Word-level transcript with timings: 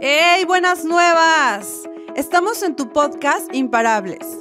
¡Hey, 0.00 0.44
buenas 0.44 0.84
nuevas! 0.84 1.88
Estamos 2.14 2.62
en 2.62 2.76
tu 2.76 2.92
podcast 2.92 3.52
Imparables. 3.52 4.38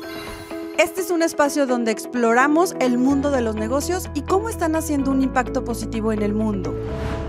Este 0.78 1.02
es 1.02 1.10
un 1.10 1.24
espacio 1.24 1.66
donde 1.66 1.90
exploramos 1.90 2.76
el 2.80 3.00
mundo 3.00 3.32
de 3.32 3.42
los 3.42 3.56
negocios 3.56 4.08
y 4.14 4.22
cómo 4.22 4.50
están 4.50 4.76
haciendo 4.76 5.10
un 5.10 5.24
impacto 5.24 5.66
positivo 5.66 6.14
en 6.14 6.22
el 6.22 6.36
mundo. 6.36 6.76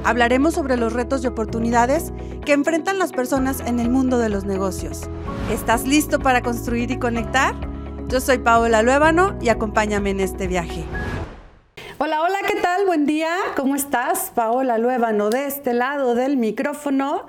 Hablaremos 0.04 0.52
sobre 0.52 0.76
los 0.76 0.92
retos 0.92 1.24
y 1.24 1.26
oportunidades 1.26 2.12
que 2.44 2.52
enfrentan 2.52 2.98
las 2.98 3.12
personas 3.12 3.60
en 3.60 3.80
el 3.80 3.88
mundo 3.88 4.18
de 4.18 4.28
los 4.28 4.44
negocios. 4.44 5.08
¿Estás 5.50 5.86
listo 5.86 6.18
para 6.18 6.42
construir 6.42 6.90
y 6.90 6.98
conectar? 6.98 7.54
Yo 8.08 8.20
soy 8.20 8.36
Paola 8.36 8.82
Luébano 8.82 9.38
y 9.40 9.48
acompáñame 9.48 10.10
en 10.10 10.20
este 10.20 10.48
viaje. 10.48 10.84
Hola, 11.96 12.20
hola, 12.20 12.38
¿qué 12.46 12.60
tal? 12.60 12.84
Buen 12.84 13.06
día, 13.06 13.30
¿cómo 13.56 13.74
estás? 13.74 14.32
Paola 14.34 14.76
Luébano 14.76 15.30
de 15.30 15.46
este 15.46 15.72
lado 15.72 16.14
del 16.14 16.36
micrófono. 16.36 17.26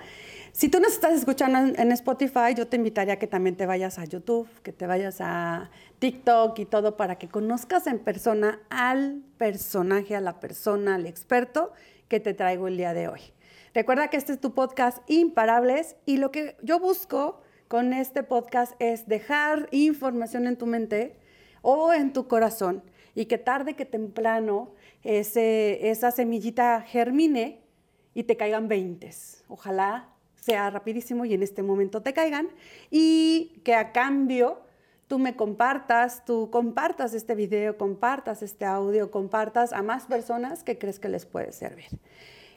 Si 0.60 0.68
tú 0.68 0.82
nos 0.82 0.92
estás 0.92 1.14
escuchando 1.14 1.74
en, 1.82 1.92
Spotify, 1.94 2.54
yo 2.54 2.68
te 2.68 2.76
invitaría 2.76 3.14
a 3.14 3.16
que 3.16 3.28
también 3.28 3.56
te 3.56 3.66
vayas 3.66 3.98
a 3.98 4.04
YouTube, 4.04 4.50
que 4.62 4.74
te 4.74 4.88
vayas 4.88 5.22
a 5.22 5.72
TikTok 6.00 6.60
y 6.60 6.66
todo 6.66 6.98
para 6.98 7.18
que 7.18 7.30
conozcas 7.30 7.88
en 7.88 7.98
persona 7.98 8.60
al 8.70 9.24
personaje, 9.38 10.18
a 10.18 10.20
la 10.20 10.42
persona, 10.42 10.96
al 10.96 11.06
experto 11.06 11.72
que 12.10 12.20
te 12.20 12.34
traigo 12.34 12.68
el 12.68 12.76
día 12.76 12.94
de 12.94 13.08
hoy. 13.08 13.22
Recuerda 13.74 14.10
que 14.10 14.18
este 14.18 14.34
es 14.34 14.42
tu 14.42 14.54
podcast 14.54 14.98
Imparables 15.10 15.96
y 16.06 16.18
lo 16.18 16.30
que 16.30 16.58
yo 16.62 16.78
busco 16.78 17.40
con 17.70 17.94
este 17.94 18.24
podcast 18.24 18.74
es 18.80 19.08
dejar 19.08 19.70
información 19.72 20.46
en 20.46 20.58
tu 20.58 20.66
mente 20.66 21.16
o 21.62 21.94
en 21.94 22.12
tu 22.12 22.28
corazón 22.28 22.84
y 23.16 23.28
que 23.28 23.38
tarde 23.38 23.78
que 23.78 23.86
temprano 23.86 24.74
esa 25.04 26.12
semillita 26.12 26.82
germine 26.82 27.62
y 28.14 28.24
te 28.24 28.36
caigan 28.36 28.68
veintes. 28.68 29.46
Ojalá 29.48 30.19
sea 30.42 30.70
rapidísimo 30.70 31.26
y 31.26 31.34
en 31.34 31.44
este 31.44 31.64
momento 31.64 32.02
te 32.02 32.14
caigan 32.14 32.50
y 32.90 33.62
que 33.64 33.76
a 33.76 33.92
cambio 33.92 34.62
tú 35.08 35.20
me 35.20 35.36
compartas, 35.36 36.24
tú 36.24 36.50
compartas 36.52 37.14
este 37.14 37.36
video, 37.36 37.78
compartas 37.78 38.44
este 38.44 38.66
audio, 38.66 39.10
compartas 39.10 39.74
a 39.74 39.82
más 39.82 40.06
personas 40.06 40.64
que 40.64 40.78
crees 40.78 41.00
que 41.00 41.10
les 41.10 41.26
puede 41.26 41.52
servir. 41.52 41.88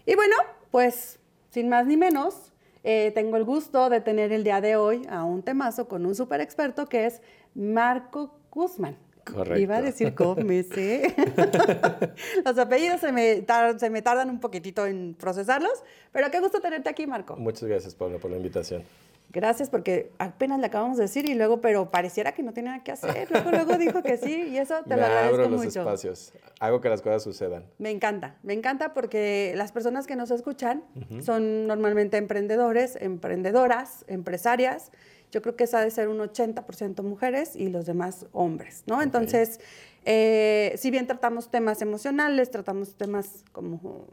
Y 0.05 0.14
bueno, 0.14 0.36
pues 0.70 1.19
sin 1.50 1.69
más 1.69 1.86
ni 1.86 1.97
menos, 1.97 2.53
eh, 2.84 3.12
tengo 3.14 3.36
el 3.36 3.44
gusto 3.44 3.88
de 3.88 4.00
tener 4.00 4.33
el 4.33 4.44
día 4.44 4.60
de 4.60 4.77
hoy 4.77 5.06
a 5.08 5.25
un 5.25 5.42
temazo 5.42 5.88
con 5.88 6.05
un 6.05 6.14
super 6.14 6.41
experto 6.41 6.88
que 6.88 7.06
es 7.06 7.22
Marco 7.55 8.34
Guzmán. 8.50 8.97
Correcto. 9.25 9.59
Iba 9.61 9.77
a 9.77 9.83
decir 9.83 10.15
Gómez, 10.15 10.67
¿eh? 10.77 11.15
Los 12.45 12.59
apellidos 12.59 13.01
se 13.01 13.12
me, 13.12 13.45
se 13.78 13.91
me 13.91 14.03
tardan 14.03 14.31
un 14.31 14.41
poquitito 14.41 14.87
en 14.87 15.15
procesarlos, 15.19 15.83
pero 16.12 16.31
qué 16.31 16.41
gusto 16.41 16.61
tenerte 16.61 16.89
aquí, 16.89 17.06
Marco. 17.06 17.37
Muchas 17.37 17.69
gracias, 17.69 17.95
Pablo, 17.95 18.19
por 18.19 18.31
la 18.31 18.37
invitación. 18.37 18.83
Gracias, 19.31 19.70
porque 19.70 20.11
apenas 20.19 20.61
le 20.61 20.67
acabamos 20.67 20.98
de 20.98 21.05
decir 21.05 21.27
y 21.27 21.34
luego, 21.34 21.62
pero 21.62 21.91
pareciera 21.91 22.33
que 22.33 22.43
no 22.43 22.53
tiene 22.53 22.69
nada 22.69 22.84
que 22.84 22.93
hacer. 22.93 23.31
Luego, 23.31 23.50
luego 23.50 23.78
dijo 23.78 24.03
que 24.03 24.19
sí 24.19 24.48
y 24.50 24.59
eso 24.59 24.83
te 24.83 24.91
me 24.95 24.97
lo 24.97 25.06
agradezco 25.06 25.34
abro 25.37 25.48
los 25.48 25.65
mucho. 25.65 25.81
espacios, 25.81 26.34
hago 26.61 26.83
que 26.83 26.91
las 26.91 27.00
cosas 27.00 27.23
sucedan. 27.23 27.65
Me 27.78 27.91
encanta, 27.91 28.37
me 28.43 28.53
encanta 28.53 28.93
porque 28.93 29.55
las 29.56 29.73
personas 29.73 30.06
que 30.06 30.17
nos 30.17 30.31
escuchan 30.31 30.84
son 31.25 31.67
normalmente 31.67 32.19
emprendedores, 32.19 32.98
emprendedoras, 33.00 34.05
empresarias. 34.06 34.91
Yo 35.33 35.42
creo 35.42 35.56
que 35.56 35.64
esa 35.64 35.78
ha 35.78 35.84
de 35.84 35.91
ser 35.91 36.08
un 36.08 36.19
80% 36.19 37.02
mujeres 37.02 37.56
y 37.56 37.69
los 37.69 37.86
demás 37.86 38.27
hombres, 38.33 38.84
¿no? 38.86 39.02
Entonces, 39.02 39.61
eh, 40.05 40.75
si 40.77 40.91
bien 40.91 41.06
tratamos 41.06 41.50
temas 41.50 41.83
emocionales, 41.83 42.50
tratamos 42.50 42.94
temas 42.94 43.44
como 43.50 44.06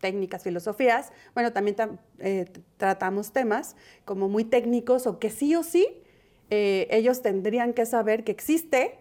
técnicas, 0.00 0.44
filosofías, 0.44 1.10
bueno, 1.34 1.52
también 1.52 1.76
eh, 2.20 2.44
tratamos 2.76 3.32
temas 3.32 3.74
como 4.04 4.28
muy 4.28 4.44
técnicos 4.44 5.06
o 5.06 5.18
que 5.18 5.30
sí 5.30 5.56
o 5.56 5.64
sí 5.64 5.88
eh, 6.50 6.86
ellos 6.90 7.20
tendrían 7.20 7.74
que 7.74 7.84
saber 7.84 8.24
que 8.24 8.32
existe 8.32 8.98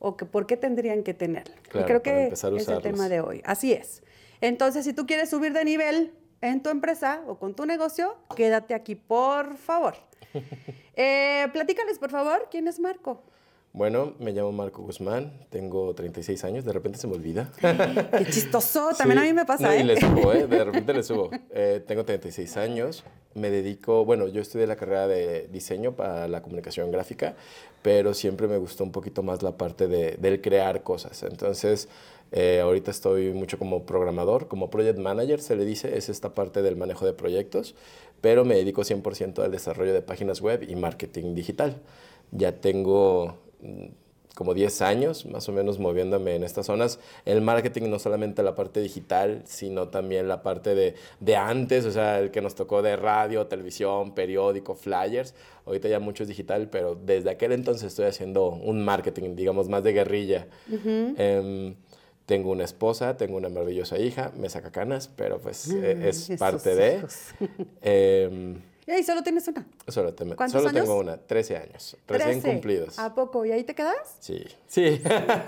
o 0.00 0.16
que 0.16 0.24
por 0.24 0.46
qué 0.46 0.56
tendrían 0.56 1.04
que 1.04 1.14
tenerlo. 1.14 1.54
Claro, 1.68 1.86
y 1.86 1.88
creo 1.88 2.02
que 2.02 2.26
es 2.28 2.68
el 2.68 2.82
tema 2.82 3.08
de 3.08 3.20
hoy. 3.20 3.40
Así 3.44 3.72
es. 3.72 4.02
Entonces, 4.40 4.84
si 4.84 4.92
tú 4.92 5.06
quieres 5.06 5.30
subir 5.30 5.52
de 5.52 5.64
nivel 5.64 6.12
en 6.42 6.62
tu 6.62 6.68
empresa 6.68 7.22
o 7.26 7.36
con 7.36 7.54
tu 7.54 7.64
negocio, 7.64 8.16
quédate 8.36 8.74
aquí, 8.74 8.94
por 8.94 9.56
favor. 9.56 9.94
Eh, 10.94 11.48
platícales, 11.54 11.98
por 11.98 12.10
favor, 12.10 12.48
¿quién 12.50 12.68
es 12.68 12.78
Marco? 12.78 13.22
Bueno, 13.72 14.12
me 14.18 14.32
llamo 14.32 14.52
Marco 14.52 14.82
Guzmán, 14.82 15.32
tengo 15.48 15.94
36 15.94 16.44
años, 16.44 16.66
de 16.66 16.72
repente 16.74 16.98
se 16.98 17.06
me 17.06 17.14
olvida. 17.14 17.50
Qué 18.18 18.26
chistoso, 18.26 18.90
también 18.98 19.18
a 19.20 19.22
mí 19.22 19.32
me 19.32 19.46
pasa, 19.46 19.68
no, 19.68 19.72
¿eh? 19.72 19.80
Y 19.80 19.84
le 19.84 19.98
subo, 19.98 20.34
¿eh? 20.34 20.46
De 20.46 20.64
repente 20.64 20.92
le 20.92 21.02
subo. 21.02 21.30
Eh, 21.50 21.82
tengo 21.86 22.04
36 22.04 22.58
años, 22.58 23.04
me 23.34 23.48
dedico, 23.48 24.04
bueno, 24.04 24.28
yo 24.28 24.42
estudié 24.42 24.66
la 24.66 24.76
carrera 24.76 25.08
de 25.08 25.48
diseño 25.50 25.92
para 25.92 26.28
la 26.28 26.42
comunicación 26.42 26.90
gráfica, 26.90 27.34
pero 27.80 28.12
siempre 28.12 28.46
me 28.46 28.58
gustó 28.58 28.84
un 28.84 28.92
poquito 28.92 29.22
más 29.22 29.42
la 29.42 29.56
parte 29.56 29.88
de, 29.88 30.18
del 30.18 30.42
crear 30.42 30.82
cosas. 30.82 31.22
Entonces, 31.22 31.88
eh, 32.32 32.60
ahorita 32.60 32.90
estoy 32.90 33.32
mucho 33.32 33.58
como 33.58 33.84
programador, 33.84 34.48
como 34.48 34.70
project 34.70 34.98
manager 34.98 35.40
se 35.40 35.54
le 35.54 35.64
dice, 35.64 35.96
es 35.96 36.08
esta 36.08 36.34
parte 36.34 36.62
del 36.62 36.76
manejo 36.76 37.06
de 37.06 37.12
proyectos, 37.12 37.74
pero 38.20 38.44
me 38.44 38.54
dedico 38.54 38.82
100% 38.82 39.42
al 39.44 39.50
desarrollo 39.50 39.92
de 39.92 40.02
páginas 40.02 40.40
web 40.40 40.66
y 40.68 40.74
marketing 40.74 41.34
digital. 41.34 41.76
Ya 42.30 42.52
tengo 42.52 43.36
como 44.34 44.54
10 44.54 44.82
años 44.82 45.26
más 45.26 45.48
o 45.48 45.52
menos 45.52 45.78
moviéndome 45.78 46.34
en 46.34 46.44
estas 46.44 46.66
zonas. 46.66 46.98
El 47.24 47.42
marketing 47.42 47.90
no 47.90 47.98
solamente 47.98 48.42
la 48.42 48.54
parte 48.54 48.80
digital, 48.80 49.42
sino 49.44 49.88
también 49.88 50.28
la 50.28 50.42
parte 50.42 50.74
de, 50.74 50.94
de 51.20 51.36
antes, 51.36 51.84
o 51.84 51.90
sea, 51.90 52.18
el 52.18 52.30
que 52.30 52.40
nos 52.40 52.54
tocó 52.54 52.82
de 52.82 52.96
radio, 52.96 53.46
televisión, 53.46 54.14
periódico, 54.14 54.74
flyers. 54.74 55.34
Ahorita 55.66 55.88
ya 55.88 56.00
mucho 56.00 56.24
es 56.24 56.28
digital, 56.28 56.68
pero 56.70 56.94
desde 56.94 57.30
aquel 57.30 57.52
entonces 57.52 57.84
estoy 57.84 58.06
haciendo 58.06 58.48
un 58.48 58.84
marketing, 58.84 59.36
digamos, 59.36 59.68
más 59.68 59.84
de 59.84 59.92
guerrilla. 59.92 60.46
Em, 60.70 61.74
tengo 62.32 62.50
una 62.50 62.64
esposa, 62.64 63.18
tengo 63.18 63.36
una 63.36 63.50
maravillosa 63.50 63.98
hija, 63.98 64.32
me 64.38 64.48
saca 64.48 64.72
canas, 64.72 65.06
pero 65.06 65.38
pues 65.38 65.68
e, 65.70 66.08
es 66.08 66.30
parte 66.38 66.74
de... 66.74 67.04
Em, 67.82 68.58
¿Y 68.86 69.02
solo 69.02 69.22
tienes 69.22 69.46
una? 69.48 69.66
Solo, 69.86 70.14
te, 70.14 70.24
¿Cuántos 70.34 70.52
solo 70.52 70.70
años? 70.70 70.84
tengo 70.86 70.98
una, 70.98 71.18
13 71.18 71.56
años, 71.58 71.96
recién 72.08 72.40
13. 72.40 72.48
cumplidos. 72.48 72.98
¿A 72.98 73.14
poco? 73.14 73.44
¿Y 73.44 73.52
ahí 73.52 73.64
te 73.64 73.74
quedas? 73.74 74.16
Sí, 74.18 74.42
sí. 74.66 75.00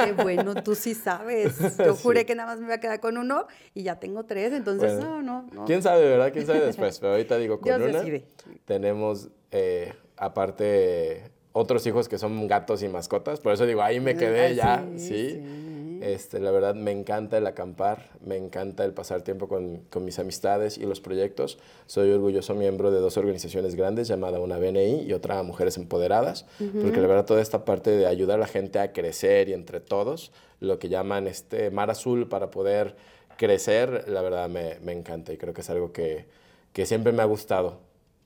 Qué 0.05 0.13
bueno, 0.13 0.63
tú 0.63 0.75
sí 0.75 0.95
sabes. 1.07 1.59
Yo 1.79 1.95
Sí. 1.95 2.03
juré 2.03 2.27
que 2.27 2.35
nada 2.35 2.51
más 2.51 2.61
me 2.61 2.67
iba 2.67 2.75
a 2.75 2.81
quedar 2.81 3.01
con 3.01 3.17
uno 3.17 3.47
y 3.75 3.83
ya 3.83 3.99
tengo 3.99 4.25
tres, 4.25 4.53
entonces 4.53 4.95
Bueno, 4.99 5.23
no, 5.23 5.43
no, 5.43 5.49
no. 5.53 5.65
¿Quién 5.65 5.83
sabe, 5.83 6.05
verdad? 6.07 6.33
¿Quién 6.35 6.45
sabe 6.47 6.61
después? 6.67 6.99
Pero 7.01 7.13
ahorita 7.13 7.39
digo, 7.39 7.61
con 7.61 7.65
Dios 7.65 7.89
una 7.91 7.99
decide. 8.03 8.25
tenemos, 8.67 9.31
eh, 9.53 9.95
aparte, 10.17 11.31
otros 11.53 11.87
hijos 11.87 12.09
que 12.09 12.19
son 12.19 12.47
gatos 12.47 12.83
y 12.83 12.89
mascotas. 12.89 13.41
Por 13.41 13.53
eso 13.55 13.65
digo, 13.65 13.83
ahí 13.83 14.01
me 14.01 14.17
quedé 14.17 14.47
Ah, 14.47 14.51
ya, 14.53 14.85
sí, 14.97 15.09
sí. 15.09 15.31
sí. 15.31 15.74
Este, 16.05 16.39
la 16.39 16.51
verdad, 16.51 16.75
me 16.75 16.91
encanta 16.91 17.39
el 17.39 17.47
acampar, 17.47 18.11
me 18.23 18.37
encanta 18.37 18.85
el 18.85 18.93
pasar 18.93 19.23
tiempo 19.23 19.49
con, 19.49 19.79
con 19.89 20.05
mis 20.05 20.19
amistades 20.19 20.77
y 20.77 20.85
los 20.85 21.01
proyectos. 21.01 21.59
Soy 21.87 22.11
orgulloso 22.11 22.55
miembro 22.55 22.91
de 22.91 23.01
dos 23.01 23.17
organizaciones 23.17 23.75
grandes, 23.75 24.07
llamada 24.07 24.39
una 24.39 24.59
BNI 24.59 25.01
y 25.01 25.15
otra 25.15 25.43
Mujeres 25.43 25.79
Empoderadas, 25.79 26.45
porque 26.59 27.01
la 27.01 27.07
verdad 27.07 27.25
toda 27.25 27.41
esta 27.41 27.65
parte 27.65 27.91
de 27.91 28.07
ayudar 28.07 28.37
a 28.37 28.41
la 28.41 28.47
gente 28.47 28.81
a 28.81 28.93
crecer 28.93 29.49
y 29.49 29.55
entre 29.55 29.81
todos, 29.81 30.31
lo 30.61 30.79
que 30.79 30.91
llaman 30.91 31.27
este 31.27 31.71
mar 31.71 31.91
azul 31.91 32.29
para 32.29 32.51
poder 32.51 32.97
crecer, 33.39 34.05
la 34.07 34.21
verdad 34.21 34.51
me, 34.51 34.79
me 34.81 34.93
encanta 34.93 35.33
y 35.33 35.39
creo 35.39 35.55
que 35.55 35.63
es 35.63 35.71
algo 35.71 35.91
que, 35.93 36.27
que 36.75 36.85
siempre 36.85 37.13
me 37.13 37.23
ha 37.23 37.27
gustado, 37.27 37.81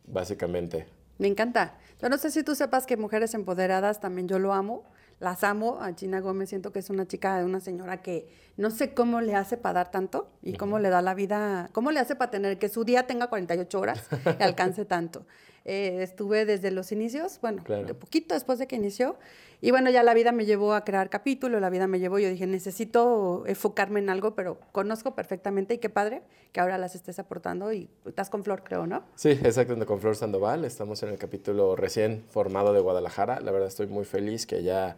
básicamente. 0.05 0.87
Me 1.19 1.29
encanta. 1.29 1.79
Yo 2.03 2.09
no 2.09 2.19
sé 2.19 2.33
si 2.33 2.43
tú 2.43 2.57
sepas 2.57 2.87
que 2.87 2.97
Mujeres 2.97 3.35
Empoderadas 3.35 4.01
también 4.01 4.27
yo 4.27 4.41
lo 4.41 4.53
amo. 4.53 4.85
Las 5.21 5.45
amo. 5.45 5.79
A 5.81 5.93
Gina 5.95 6.21
Gómez 6.21 6.49
siento 6.49 6.73
que 6.73 6.79
es 6.79 6.91
una 6.91 7.07
chica, 7.07 7.43
una 7.45 7.61
señora 7.61 8.03
que 8.03 8.29
no 8.57 8.71
sé 8.71 8.95
cómo 8.95 9.21
le 9.21 9.35
hace 9.35 9.57
para 9.57 9.75
dar 9.75 9.91
tanto 9.91 10.31
y 10.43 10.55
cómo 10.55 10.79
le 10.79 10.91
da 10.91 11.03
la 11.03 11.15
vida, 11.15 11.71
cómo 11.73 11.91
le 11.91 12.01
hace 12.01 12.17
para 12.17 12.31
tener 12.31 12.59
que 12.59 12.69
su 12.69 12.85
día 12.85 13.07
tenga 13.07 13.29
48 13.29 13.81
horas 13.81 14.07
y 14.39 14.43
alcance 14.43 14.85
tanto. 14.85 15.27
Eh, 15.71 16.03
estuve 16.03 16.47
desde 16.47 16.71
los 16.71 16.93
inicios, 16.93 17.39
bueno, 17.43 17.63
Claro. 17.63 17.85
de 17.87 17.93
poquito 17.93 18.33
después 18.33 18.59
de 18.59 18.67
que 18.67 18.77
inició. 18.77 19.17
Y 19.61 19.71
bueno, 19.71 19.91
ya 19.91 20.03
la 20.03 20.15
vida 20.15 20.33
me 20.33 20.47
llevó 20.47 20.73
a 20.73 20.83
crear 20.83 21.11
capítulos, 21.11 21.61
la 21.61 21.69
vida 21.69 21.87
me 21.87 21.99
llevó, 22.01 22.19
yo 22.19 22.31
dije, 22.31 22.47
necesito 22.47 23.45
enfocarme 23.47 24.01
en 24.01 24.09
algo, 24.09 24.35
pero 24.35 24.59
conozco 24.73 25.15
perfectamente 25.15 25.75
y 25.75 25.79
qué 25.79 25.91
padre 25.91 26.23
que 26.53 26.61
ahora 26.61 26.79
las 26.79 26.95
estés 26.95 27.19
aportando 27.19 27.71
y 27.73 27.91
estás 28.07 28.31
con 28.31 28.45
Flor, 28.45 28.63
creo, 28.65 28.87
¿no? 28.87 29.05
Sí, 29.15 29.29
exactamente, 29.31 29.85
con 29.85 30.01
Flor 30.01 30.17
Sandoval. 30.17 30.65
Estamos 30.65 31.03
en 31.03 31.11
el 31.11 31.19
capítulo 31.19 31.77
recién 31.77 32.25
formado 32.31 32.73
de 32.73 32.81
Guadalajara. 32.81 33.41
La 33.41 33.51
verdad 33.51 33.69
estoy 33.69 33.89
muy 33.89 34.07
feliz 34.07 34.47
que 34.47 34.59
ella, 34.61 34.97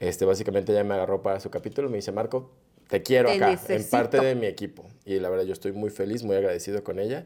este, 0.00 0.24
básicamente 0.24 0.72
ella 0.72 0.82
me 0.82 0.94
agarró 0.94 1.22
para 1.22 1.38
su 1.38 1.50
capítulo. 1.50 1.88
Me 1.88 1.96
dice, 1.98 2.10
Marco, 2.10 2.50
te 2.88 3.02
quiero 3.04 3.28
Te 3.28 3.36
acá, 3.36 3.46
en 3.50 3.52
necesito. 3.52 3.90
parte 3.90 4.20
de 4.20 4.34
mi 4.34 4.46
equipo. 4.46 4.84
Y 5.04 5.20
la 5.20 5.28
verdad 5.28 5.44
yo 5.44 5.52
estoy 5.52 5.70
muy 5.70 5.90
feliz, 5.90 6.24
muy 6.24 6.34
agradecido 6.34 6.82
con 6.82 6.98
ella. 6.98 7.24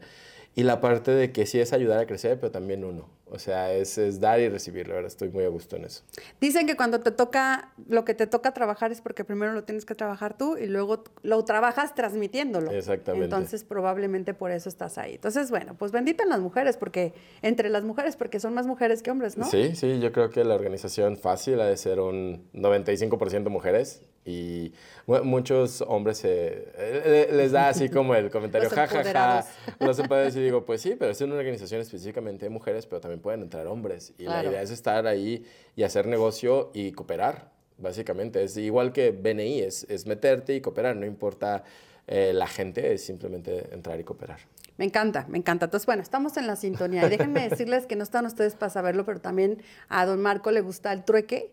Y 0.55 0.63
la 0.63 0.79
parte 0.79 1.11
de 1.11 1.33
que 1.33 1.45
sí 1.45 1.59
es 1.59 1.73
ayudar 1.73 1.99
a 1.99 2.07
crecer, 2.07 2.39
pero 2.39 2.49
también 2.51 2.85
uno. 2.85 3.09
O 3.27 3.39
sea, 3.39 3.73
es, 3.73 3.97
es, 3.97 4.21
dar 4.21 4.39
y 4.39 4.47
recibir, 4.47 4.87
la 4.87 4.95
verdad, 4.95 5.07
estoy 5.07 5.29
muy 5.29 5.43
a 5.43 5.49
gusto 5.49 5.75
en 5.75 5.83
eso. 5.83 6.03
Dicen 6.39 6.65
que 6.65 6.77
cuando 6.77 7.01
te 7.01 7.11
toca, 7.11 7.73
lo 7.89 8.05
que 8.05 8.13
te 8.13 8.27
toca 8.27 8.53
trabajar 8.53 8.91
es 8.91 9.01
porque 9.01 9.25
primero 9.25 9.51
lo 9.51 9.65
tienes 9.65 9.83
que 9.83 9.95
trabajar 9.95 10.37
tú 10.37 10.57
y 10.57 10.67
luego 10.67 11.03
lo 11.23 11.43
trabajas 11.43 11.93
transmitiéndolo. 11.95 12.71
Exactamente. 12.71 13.25
Entonces, 13.25 13.65
probablemente 13.65 14.33
por 14.33 14.51
eso 14.51 14.69
estás 14.69 14.97
ahí. 14.97 15.15
Entonces, 15.15 15.49
bueno, 15.49 15.75
pues 15.77 15.91
bendita 15.91 16.23
en 16.23 16.29
las 16.29 16.39
mujeres, 16.39 16.77
porque 16.77 17.13
entre 17.41 17.69
las 17.69 17.83
mujeres, 17.83 18.15
porque 18.15 18.39
son 18.39 18.53
más 18.53 18.67
mujeres 18.67 19.01
que 19.01 19.11
hombres, 19.11 19.37
¿no? 19.37 19.45
Sí, 19.49 19.75
sí, 19.75 19.99
yo 19.99 20.13
creo 20.13 20.29
que 20.29 20.45
la 20.45 20.55
organización 20.55 21.17
fácil 21.17 21.59
ha 21.59 21.65
de 21.65 21.75
ser 21.75 21.99
un 21.99 22.49
95% 22.53 23.49
mujeres 23.49 24.03
y 24.25 24.73
muchos 25.05 25.81
hombres 25.81 26.23
les 26.23 27.51
da 27.51 27.69
así 27.69 27.89
como 27.89 28.15
el 28.15 28.31
comentario, 28.31 28.69
jajaja, 28.71 29.03
ja, 29.03 29.43
ja, 29.43 29.45
los 29.85 29.99
empoderadores 29.99 30.35
y 30.35 30.41
digo, 30.41 30.65
pues 30.65 30.81
sí, 30.81 30.95
pero 30.97 31.11
es 31.11 31.21
una 31.21 31.35
organización 31.35 31.79
específicamente 31.79 32.45
de 32.45 32.49
mujeres, 32.49 32.87
pero 32.87 32.99
también 32.99 33.21
pueden 33.21 33.43
entrar 33.43 33.67
hombres. 33.67 34.13
Y 34.17 34.23
la 34.23 34.43
idea 34.43 34.61
es 34.61 34.71
estar 34.71 35.05
ahí 35.05 35.45
y 35.75 35.83
hacer 35.83 36.07
negocio 36.07 36.71
y 36.73 36.91
cooperar, 36.91 37.51
básicamente. 37.77 38.43
Es 38.43 38.57
igual 38.57 38.91
que 38.91 39.11
BNI, 39.11 39.61
es, 39.61 39.85
es 39.89 40.07
meterte 40.07 40.55
y 40.55 40.61
cooperar, 40.61 40.95
no 40.95 41.05
importa 41.05 41.63
eh, 42.07 42.33
la 42.33 42.47
gente, 42.47 42.93
es 42.93 43.05
simplemente 43.05 43.73
entrar 43.73 43.99
y 43.99 44.03
cooperar. 44.03 44.39
Me 44.77 44.85
encanta, 44.85 45.25
me 45.29 45.37
encanta. 45.37 45.65
Entonces, 45.65 45.85
bueno, 45.85 46.01
estamos 46.01 46.35
en 46.37 46.47
la 46.47 46.55
sintonía. 46.55 47.05
Y 47.05 47.09
déjenme 47.09 47.47
decirles 47.49 47.85
que 47.85 47.95
no 47.95 48.03
están 48.03 48.25
ustedes 48.25 48.55
para 48.55 48.71
saberlo, 48.71 49.05
pero 49.05 49.21
también 49.21 49.61
a 49.87 50.05
don 50.05 50.21
Marco 50.21 50.51
le 50.51 50.61
gusta 50.61 50.91
el 50.91 51.05
trueque 51.05 51.51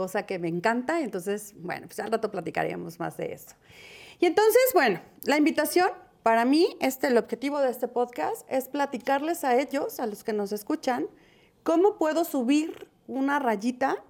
cosa 0.00 0.24
que 0.24 0.38
me 0.38 0.48
encanta. 0.48 1.00
Entonces, 1.00 1.52
bueno, 1.58 1.86
pues 1.86 2.00
al 2.00 2.10
rato 2.10 2.30
platicaríamos 2.30 2.98
más 2.98 3.18
de 3.18 3.34
eso. 3.34 3.54
Y 4.18 4.24
entonces, 4.24 4.62
bueno, 4.72 4.98
la 5.24 5.36
invitación 5.36 5.90
para 6.22 6.46
mí, 6.46 6.74
este, 6.80 7.08
el 7.08 7.18
objetivo 7.18 7.60
de 7.60 7.70
este 7.70 7.86
podcast 7.86 8.50
es 8.50 8.68
platicarles 8.68 9.44
a 9.44 9.60
ellos, 9.60 10.00
a 10.00 10.06
los 10.06 10.24
que 10.24 10.32
nos 10.32 10.52
escuchan, 10.52 11.06
cómo 11.64 11.98
puedo 11.98 12.24
subir 12.24 12.88
una 13.08 13.40
rayita. 13.40 14.02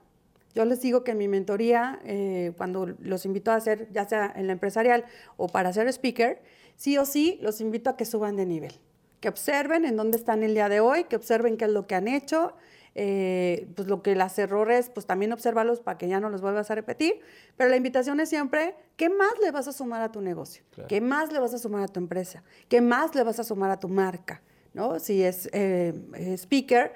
Yo 0.55 0.65
les 0.65 0.81
digo 0.81 1.03
que 1.03 1.11
en 1.11 1.19
mi 1.19 1.27
mentoría, 1.27 1.99
eh, 2.05 2.53
cuando 2.57 2.87
los 2.87 3.27
invito 3.27 3.51
a 3.51 3.57
hacer, 3.57 3.89
ya 3.91 4.09
sea 4.09 4.33
en 4.37 4.47
la 4.47 4.53
empresarial 4.53 5.05
o 5.37 5.49
para 5.49 5.73
ser 5.73 5.89
speaker, 5.89 6.41
sí 6.77 6.99
o 6.99 7.05
sí 7.05 7.41
los 7.43 7.61
invito 7.61 7.91
a 7.91 7.97
que 7.97 8.05
suban 8.05 8.37
de 8.37 8.47
nivel, 8.47 8.75
que 9.19 9.29
observen 9.29 9.85
en 9.85 9.97
dónde 9.97 10.19
están 10.19 10.45
el 10.45 10.55
día 10.55 10.69
de 10.69 10.79
hoy, 10.79 11.03
que 11.03 11.17
observen 11.17 11.57
qué 11.57 11.65
es 11.65 11.73
lo 11.73 11.89
que 11.89 11.97
han 11.97 12.07
hecho, 12.07 12.55
eh, 12.95 13.69
pues 13.77 13.89
lo 13.89 14.03
que 14.03 14.15
las 14.15 14.39
errores, 14.39 14.91
pues 14.93 15.07
también 15.07 15.33
observarlos 15.33 15.81
para 15.81 15.99
que 15.99 16.09
ya 16.09 16.21
no 16.21 16.31
los 16.31 16.41
vuelvas 16.41 16.71
a 16.71 16.75
repetir. 16.75 17.21
Pero 17.57 17.71
la 17.71 17.77
invitación 17.77 18.21
es 18.21 18.29
siempre, 18.29 18.75
¿qué 18.97 19.09
más 19.09 19.33
le 19.43 19.51
vas 19.51 19.69
a 19.69 19.73
sumar 19.73 20.03
a 20.03 20.13
tu 20.13 20.21
negocio? 20.21 20.65
¿Qué 20.89 21.01
más 21.01 21.33
le 21.33 21.39
vas 21.39 21.55
a 21.55 21.59
sumar 21.59 21.85
a 21.85 21.89
tu 21.89 22.01
empresa? 22.01 22.43
¿Qué 22.69 22.81
más 22.81 23.15
le 23.15 23.23
vas 23.23 23.39
a 23.39 23.45
sumar 23.45 23.71
a 23.71 23.79
tu 23.79 23.89
marca? 23.89 24.43
¿No? 24.73 24.99
Si 24.99 25.23
es 25.23 25.49
eh, 25.53 25.95
speaker, 26.37 26.93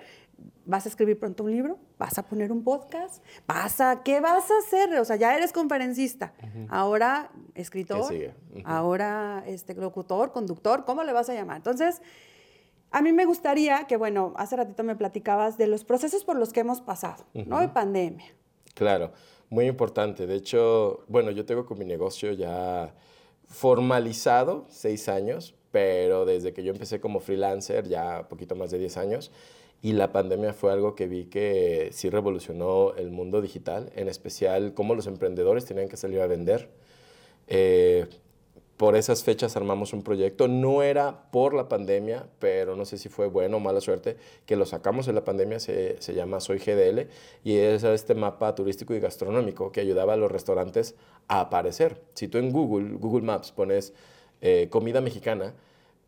vas 0.65 0.87
a 0.87 0.89
escribir 0.89 1.19
pronto 1.19 1.45
un 1.45 1.51
libro, 1.51 1.79
vas 1.99 2.19
a 2.19 2.23
poner 2.27 2.51
un 2.51 2.63
podcast, 2.63 3.23
vas 3.47 3.81
a, 3.81 4.03
¿qué 4.03 4.21
vas 4.21 4.51
a 4.51 4.59
hacer? 4.59 4.99
O 4.99 5.05
sea, 5.05 5.17
ya 5.17 5.37
eres 5.37 5.53
conferencista, 5.53 6.33
ahora 6.69 7.31
escritor, 7.55 8.13
ahora 8.65 9.43
este, 9.47 9.75
locutor, 9.75 10.33
conductor, 10.33 10.85
¿cómo 10.85 11.05
le 11.05 11.13
vas 11.13 11.29
a 11.29 11.35
llamar? 11.35 11.59
Entonces, 11.59 12.01
a 12.95 13.03
mí 13.03 13.13
me 13.13 13.25
gustaría 13.25 13.89
que, 13.89 13.97
bueno, 13.97 14.35
hace 14.37 14.55
ratito 14.55 14.85
me 14.85 14.95
platicabas 14.95 15.59
de 15.59 15.67
los 15.67 15.83
procesos 15.83 16.23
por 16.25 16.37
los 16.37 16.53
que 16.53 16.61
hemos 16.61 16.81
pasado, 16.81 17.25
¿no? 17.35 17.59
De 17.59 17.67
pandemia. 17.67 18.27
Claro, 18.75 19.11
muy 19.51 19.67
importante. 19.67 20.29
De 20.29 20.37
hecho, 20.37 21.05
bueno, 21.09 21.33
yo 21.33 21.45
tengo 21.45 21.67
con 21.67 21.77
mi 21.77 21.85
negocio 21.85 22.31
ya 22.35 22.95
formalizado 23.49 24.67
seis 24.69 25.09
años, 25.09 25.57
pero 25.73 26.25
desde 26.25 26.53
que 26.53 26.63
yo 26.63 26.71
empecé 26.71 27.01
como 27.01 27.19
freelancer, 27.19 27.89
ya 27.89 28.29
poquito 28.29 28.55
más 28.55 28.71
de 28.71 28.79
diez 28.79 28.97
años, 28.97 29.33
y 29.83 29.95
la 29.95 30.13
pandemia 30.13 30.53
fue 30.53 30.71
algo 30.71 30.95
que 30.95 31.09
vi 31.09 31.25
que 31.25 31.89
sí 31.91 32.11
revolucionó 32.11 32.95
el 32.95 33.11
mundo 33.11 33.43
digital, 33.43 33.91
en 33.97 34.07
especial 34.07 34.73
cómo 34.73 34.95
los 34.95 35.09
emprendedores 35.09 35.65
tenían 35.65 35.89
que 35.89 35.97
salir 35.97 36.21
a 36.21 36.29
vender. 36.29 36.71
Eh, 37.49 38.07
por 38.77 38.97
esas 38.97 39.23
fechas 39.23 39.57
armamos 39.57 39.93
un 39.93 40.03
proyecto. 40.03 40.49
No 40.49 40.83
era 40.83 41.31
por 41.31 41.55
la 41.55 41.69
pandemia, 41.69 42.27
pero 42.39 42.77
no 42.77 42.85
sé 42.85 42.99
si 42.99 43.09
fue 43.09 43.27
bueno 43.29 43.59
o 43.59 43.61
mala 43.61 43.81
suerte, 43.81 44.17
que 44.47 44.57
lo 44.57 44.67
sacamos 44.67 45.07
de 45.07 45.13
la 45.13 45.25
pandemia, 45.25 45.61
se, 45.61 46.01
se 46.01 46.15
llama 46.15 46.41
Soy 46.41 46.59
GDL, 46.59 47.09
y 47.45 47.57
es 47.57 47.85
este 47.85 48.15
mapa 48.15 48.55
turístico 48.55 48.95
y 48.95 49.01
gastronómico 49.01 49.71
que 49.71 49.81
ayudaba 49.81 50.15
a 50.15 50.17
los 50.17 50.31
restaurantes 50.31 50.97
a 51.29 51.41
aparecer. 51.41 52.03
Si 52.15 52.29
tú 52.29 52.39
en 52.39 52.51
Google, 52.51 52.97
Google 52.97 53.23
Maps, 53.23 53.53
pones 53.53 53.93
eh, 54.41 54.69
comida 54.71 55.01
mexicana, 55.01 55.55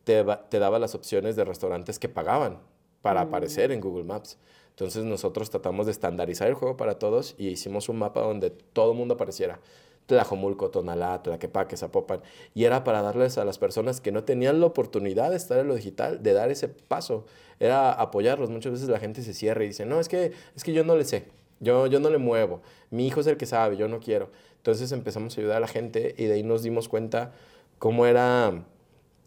te, 0.04 0.24
te, 0.48 0.58
daba 0.58 0.78
las 0.78 0.94
opciones 0.94 1.36
de 1.36 1.44
restaurantes 1.44 1.98
que 1.98 2.08
pagaban 2.08 2.58
para 3.00 3.24
mm. 3.24 3.28
aparecer 3.28 3.72
en 3.72 3.80
Google 3.80 4.04
Maps. 4.04 4.38
Entonces 4.70 5.04
nosotros 5.04 5.48
tratamos 5.50 5.86
de 5.86 5.92
estandarizar 5.92 6.48
el 6.48 6.54
juego 6.54 6.76
para 6.76 6.98
todos 6.98 7.34
y 7.38 7.48
hicimos 7.48 7.88
un 7.88 7.98
mapa 7.98 8.20
donde 8.20 8.50
todo 8.50 8.92
el 8.92 8.98
mundo 8.98 9.14
apareciera. 9.14 9.58
Tlajomulco, 10.06 10.70
Tonalá, 10.70 11.22
Tlaquepaque, 11.22 11.76
Zapopan. 11.76 12.20
Y 12.54 12.64
era 12.64 12.84
para 12.84 13.02
darles 13.02 13.38
a 13.38 13.44
las 13.44 13.58
personas 13.58 14.00
que 14.00 14.12
no 14.12 14.24
tenían 14.24 14.60
la 14.60 14.66
oportunidad 14.66 15.30
de 15.30 15.36
estar 15.36 15.58
en 15.58 15.68
lo 15.68 15.74
digital, 15.74 16.22
de 16.22 16.32
dar 16.32 16.50
ese 16.50 16.68
paso. 16.68 17.26
Era 17.60 17.92
apoyarlos. 17.92 18.50
Muchas 18.50 18.72
veces 18.72 18.88
la 18.88 18.98
gente 18.98 19.22
se 19.22 19.34
cierra 19.34 19.64
y 19.64 19.68
dice, 19.68 19.84
no, 19.86 20.00
es 20.00 20.08
que, 20.08 20.32
es 20.54 20.64
que 20.64 20.72
yo 20.72 20.84
no 20.84 20.96
le 20.96 21.04
sé. 21.04 21.26
Yo, 21.60 21.86
yo 21.86 22.00
no 22.00 22.10
le 22.10 22.18
muevo. 22.18 22.60
Mi 22.90 23.06
hijo 23.06 23.20
es 23.20 23.26
el 23.26 23.36
que 23.36 23.46
sabe, 23.46 23.76
yo 23.76 23.88
no 23.88 24.00
quiero. 24.00 24.30
Entonces 24.58 24.92
empezamos 24.92 25.36
a 25.36 25.40
ayudar 25.40 25.56
a 25.58 25.60
la 25.60 25.68
gente 25.68 26.14
y 26.18 26.24
de 26.24 26.34
ahí 26.34 26.42
nos 26.42 26.62
dimos 26.62 26.88
cuenta 26.88 27.32
cómo 27.78 28.06
era 28.06 28.64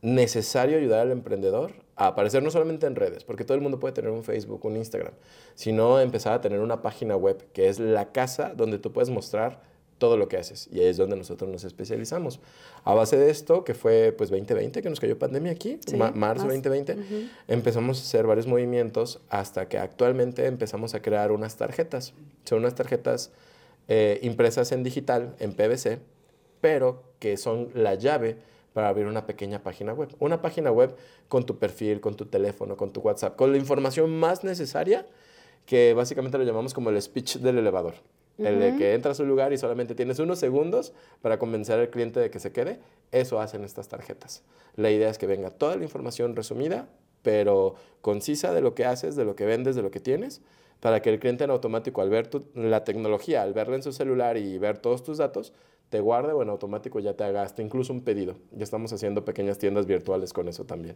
necesario 0.01 0.77
ayudar 0.77 1.01
al 1.01 1.11
emprendedor 1.11 1.73
a 1.95 2.07
aparecer 2.07 2.41
no 2.41 2.51
solamente 2.51 2.87
en 2.87 2.95
redes, 2.95 3.25
porque 3.25 3.43
todo 3.43 3.55
el 3.55 3.61
mundo 3.61 3.79
puede 3.79 3.93
tener 3.93 4.11
un 4.11 4.23
Facebook, 4.23 4.63
un 4.63 4.77
Instagram, 4.77 5.13
sino 5.55 5.99
empezar 5.99 6.33
a 6.33 6.41
tener 6.41 6.61
una 6.61 6.81
página 6.81 7.17
web 7.17 7.45
que 7.51 7.67
es 7.67 7.79
la 7.79 8.11
casa 8.11 8.53
donde 8.55 8.79
tú 8.79 8.93
puedes 8.93 9.09
mostrar 9.09 9.61
todo 9.99 10.17
lo 10.17 10.27
que 10.27 10.37
haces. 10.37 10.67
Y 10.71 10.79
ahí 10.79 10.87
es 10.87 10.97
donde 10.97 11.15
nosotros 11.15 11.49
nos 11.49 11.63
especializamos. 11.63 12.39
A 12.83 12.95
base 12.95 13.17
de 13.17 13.29
esto, 13.29 13.63
que 13.63 13.75
fue 13.75 14.13
pues 14.17 14.31
2020, 14.31 14.81
que 14.81 14.89
nos 14.89 14.99
cayó 14.99 15.19
pandemia 15.19 15.51
aquí, 15.51 15.79
marzo 16.15 16.45
2020, 16.45 16.97
empezamos 17.47 17.99
a 17.99 18.01
hacer 18.01 18.25
varios 18.25 18.47
movimientos 18.47 19.19
hasta 19.29 19.67
que 19.67 19.77
actualmente 19.77 20.47
empezamos 20.47 20.95
a 20.95 21.01
crear 21.01 21.31
unas 21.31 21.57
tarjetas. 21.57 22.13
Son 22.45 22.59
unas 22.59 22.73
tarjetas 22.73 23.31
eh, 23.87 24.19
impresas 24.23 24.71
en 24.71 24.83
digital, 24.83 25.35
en 25.39 25.53
PVC, 25.53 25.99
pero 26.61 27.03
que 27.19 27.37
son 27.37 27.69
la 27.75 27.93
llave 27.95 28.37
para 28.73 28.89
abrir 28.89 29.05
una 29.05 29.25
pequeña 29.25 29.61
página 29.61 29.93
web. 29.93 30.09
Una 30.19 30.41
página 30.41 30.71
web 30.71 30.95
con 31.27 31.45
tu 31.45 31.59
perfil, 31.59 31.99
con 31.99 32.15
tu 32.15 32.25
teléfono, 32.25 32.77
con 32.77 32.91
tu 32.91 33.01
WhatsApp, 33.01 33.35
con 33.35 33.51
la 33.51 33.57
información 33.57 34.09
más 34.17 34.43
necesaria 34.43 35.05
que 35.65 35.93
básicamente 35.93 36.37
lo 36.37 36.43
llamamos 36.43 36.73
como 36.73 36.89
el 36.89 36.99
speech 36.99 37.37
del 37.37 37.59
elevador. 37.59 37.93
El 38.39 38.59
de 38.59 38.77
que 38.77 38.93
entras 38.93 39.19
a 39.19 39.23
un 39.23 39.29
lugar 39.29 39.51
y 39.51 39.57
solamente 39.57 39.95
tienes 39.95 40.19
unos 40.19 40.39
segundos 40.39 40.93
para 41.21 41.37
convencer 41.37 41.79
al 41.79 41.89
cliente 41.89 42.19
de 42.19 42.29
que 42.29 42.39
se 42.39 42.51
quede, 42.51 42.79
eso 43.11 43.41
hacen 43.41 43.63
estas 43.63 43.89
tarjetas. 43.89 44.43
La 44.75 44.91
idea 44.91 45.09
es 45.09 45.17
que 45.17 45.27
venga 45.27 45.49
toda 45.49 45.75
la 45.75 45.83
información 45.83 46.35
resumida, 46.35 46.87
pero 47.21 47.75
concisa 48.01 48.53
de 48.53 48.61
lo 48.61 48.75
que 48.75 48.85
haces, 48.85 49.15
de 49.15 49.25
lo 49.25 49.35
que 49.35 49.45
vendes, 49.45 49.75
de 49.75 49.81
lo 49.81 49.91
que 49.91 49.99
tienes, 49.99 50.41
para 50.79 51.01
que 51.01 51.09
el 51.09 51.19
cliente 51.19 51.43
en 51.43 51.49
automático, 51.49 52.01
al 52.01 52.09
ver 52.09 52.29
la 52.53 52.83
tecnología, 52.83 53.41
al 53.41 53.53
verla 53.53 53.75
en 53.75 53.83
su 53.83 53.91
celular 53.91 54.37
y 54.37 54.57
ver 54.57 54.77
todos 54.77 55.03
tus 55.03 55.17
datos, 55.17 55.53
te 55.89 55.99
guarde 55.99 56.33
o 56.33 56.41
en 56.41 56.49
automático 56.49 56.99
ya 56.99 57.13
te 57.13 57.23
haga 57.23 57.43
hasta 57.43 57.61
incluso 57.61 57.91
un 57.91 58.01
pedido. 58.01 58.35
Ya 58.51 58.63
estamos 58.63 58.93
haciendo 58.93 59.25
pequeñas 59.25 59.57
tiendas 59.57 59.85
virtuales 59.85 60.31
con 60.31 60.47
eso 60.47 60.63
también. 60.63 60.95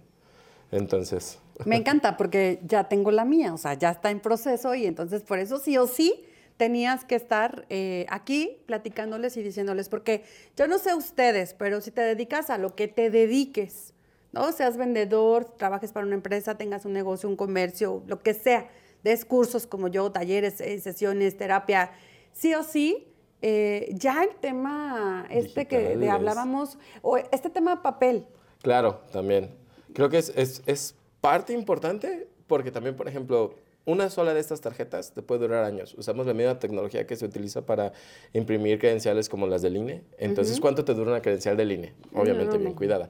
Entonces. 0.72 1.40
Me 1.66 1.76
encanta 1.76 2.16
porque 2.16 2.60
ya 2.66 2.88
tengo 2.88 3.12
la 3.12 3.26
mía, 3.26 3.54
o 3.54 3.58
sea, 3.58 3.74
ya 3.74 3.92
está 3.92 4.12
en 4.12 4.20
proceso 4.20 4.74
y 4.76 4.86
entonces 4.86 5.22
por 5.22 5.40
eso 5.40 5.60
sí 5.60 5.78
o 5.78 5.88
sí 5.88 6.26
tenías 6.58 7.04
que 7.06 7.16
estar 7.16 7.66
eh, 7.70 8.06
aquí 8.10 8.58
platicándoles 8.66 9.38
y 9.38 9.44
diciéndoles, 9.44 9.90
porque 9.90 10.24
yo 10.56 10.68
no 10.68 10.78
sé 10.78 10.94
ustedes, 10.94 11.54
pero 11.54 11.82
si 11.82 11.92
te 11.92 12.02
dedicas 12.02 12.50
a 12.50 12.58
lo 12.58 12.76
que 12.76 12.88
te 12.88 13.10
dediques, 13.10 13.94
¿no? 14.32 14.52
Seas 14.52 14.78
vendedor, 14.78 15.46
trabajes 15.58 15.92
para 15.92 16.06
una 16.06 16.16
empresa, 16.16 16.58
tengas 16.58 16.86
un 16.86 16.94
negocio, 16.94 17.30
un 17.30 17.36
comercio, 17.36 18.04
lo 18.08 18.22
que 18.22 18.34
sea, 18.34 18.70
des 19.04 19.26
cursos 19.26 19.68
como 19.68 19.88
yo, 19.88 20.12
talleres, 20.12 20.62
eh, 20.62 20.80
sesiones, 20.80 21.38
terapia, 21.38 21.92
sí 22.32 22.54
o 22.54 22.64
sí, 22.64 23.08
eh, 23.42 23.90
ya 23.94 24.24
el 24.24 24.36
tema 24.36 25.28
este 25.30 25.68
que 25.68 25.96
le 25.96 26.10
hablábamos, 26.10 26.78
o 27.02 27.18
este 27.18 27.50
tema 27.50 27.82
papel. 27.82 28.26
Claro, 28.62 29.02
también. 29.12 29.54
Creo 29.94 30.10
que 30.10 30.18
es, 30.18 30.32
es, 30.36 30.64
es 30.66 30.96
parte 31.20 31.54
importante 31.54 32.28
porque 32.48 32.72
también, 32.72 32.96
por 32.96 33.08
ejemplo, 33.08 33.56
una 33.86 34.10
sola 34.10 34.34
de 34.34 34.40
estas 34.40 34.62
tarjetas 34.62 35.14
te 35.14 35.22
puede 35.22 35.42
durar 35.42 35.64
años. 35.64 35.94
Usamos 35.98 36.26
la 36.26 36.34
misma 36.34 36.60
tecnología 36.60 37.06
que 37.06 37.16
se 37.16 37.26
utiliza 37.26 37.66
para 37.66 37.94
imprimir 38.32 38.80
credenciales 38.80 39.28
como 39.30 39.48
las 39.48 39.62
del 39.62 39.76
INE. 39.76 40.04
Entonces, 40.18 40.60
¿cuánto 40.60 40.86
te 40.86 40.94
dura 40.94 41.12
una 41.12 41.22
credencial 41.22 41.58
del 41.58 41.72
INE? 41.72 41.94
Obviamente 42.14 42.58
bien 42.58 42.74
cuidada. 42.74 43.10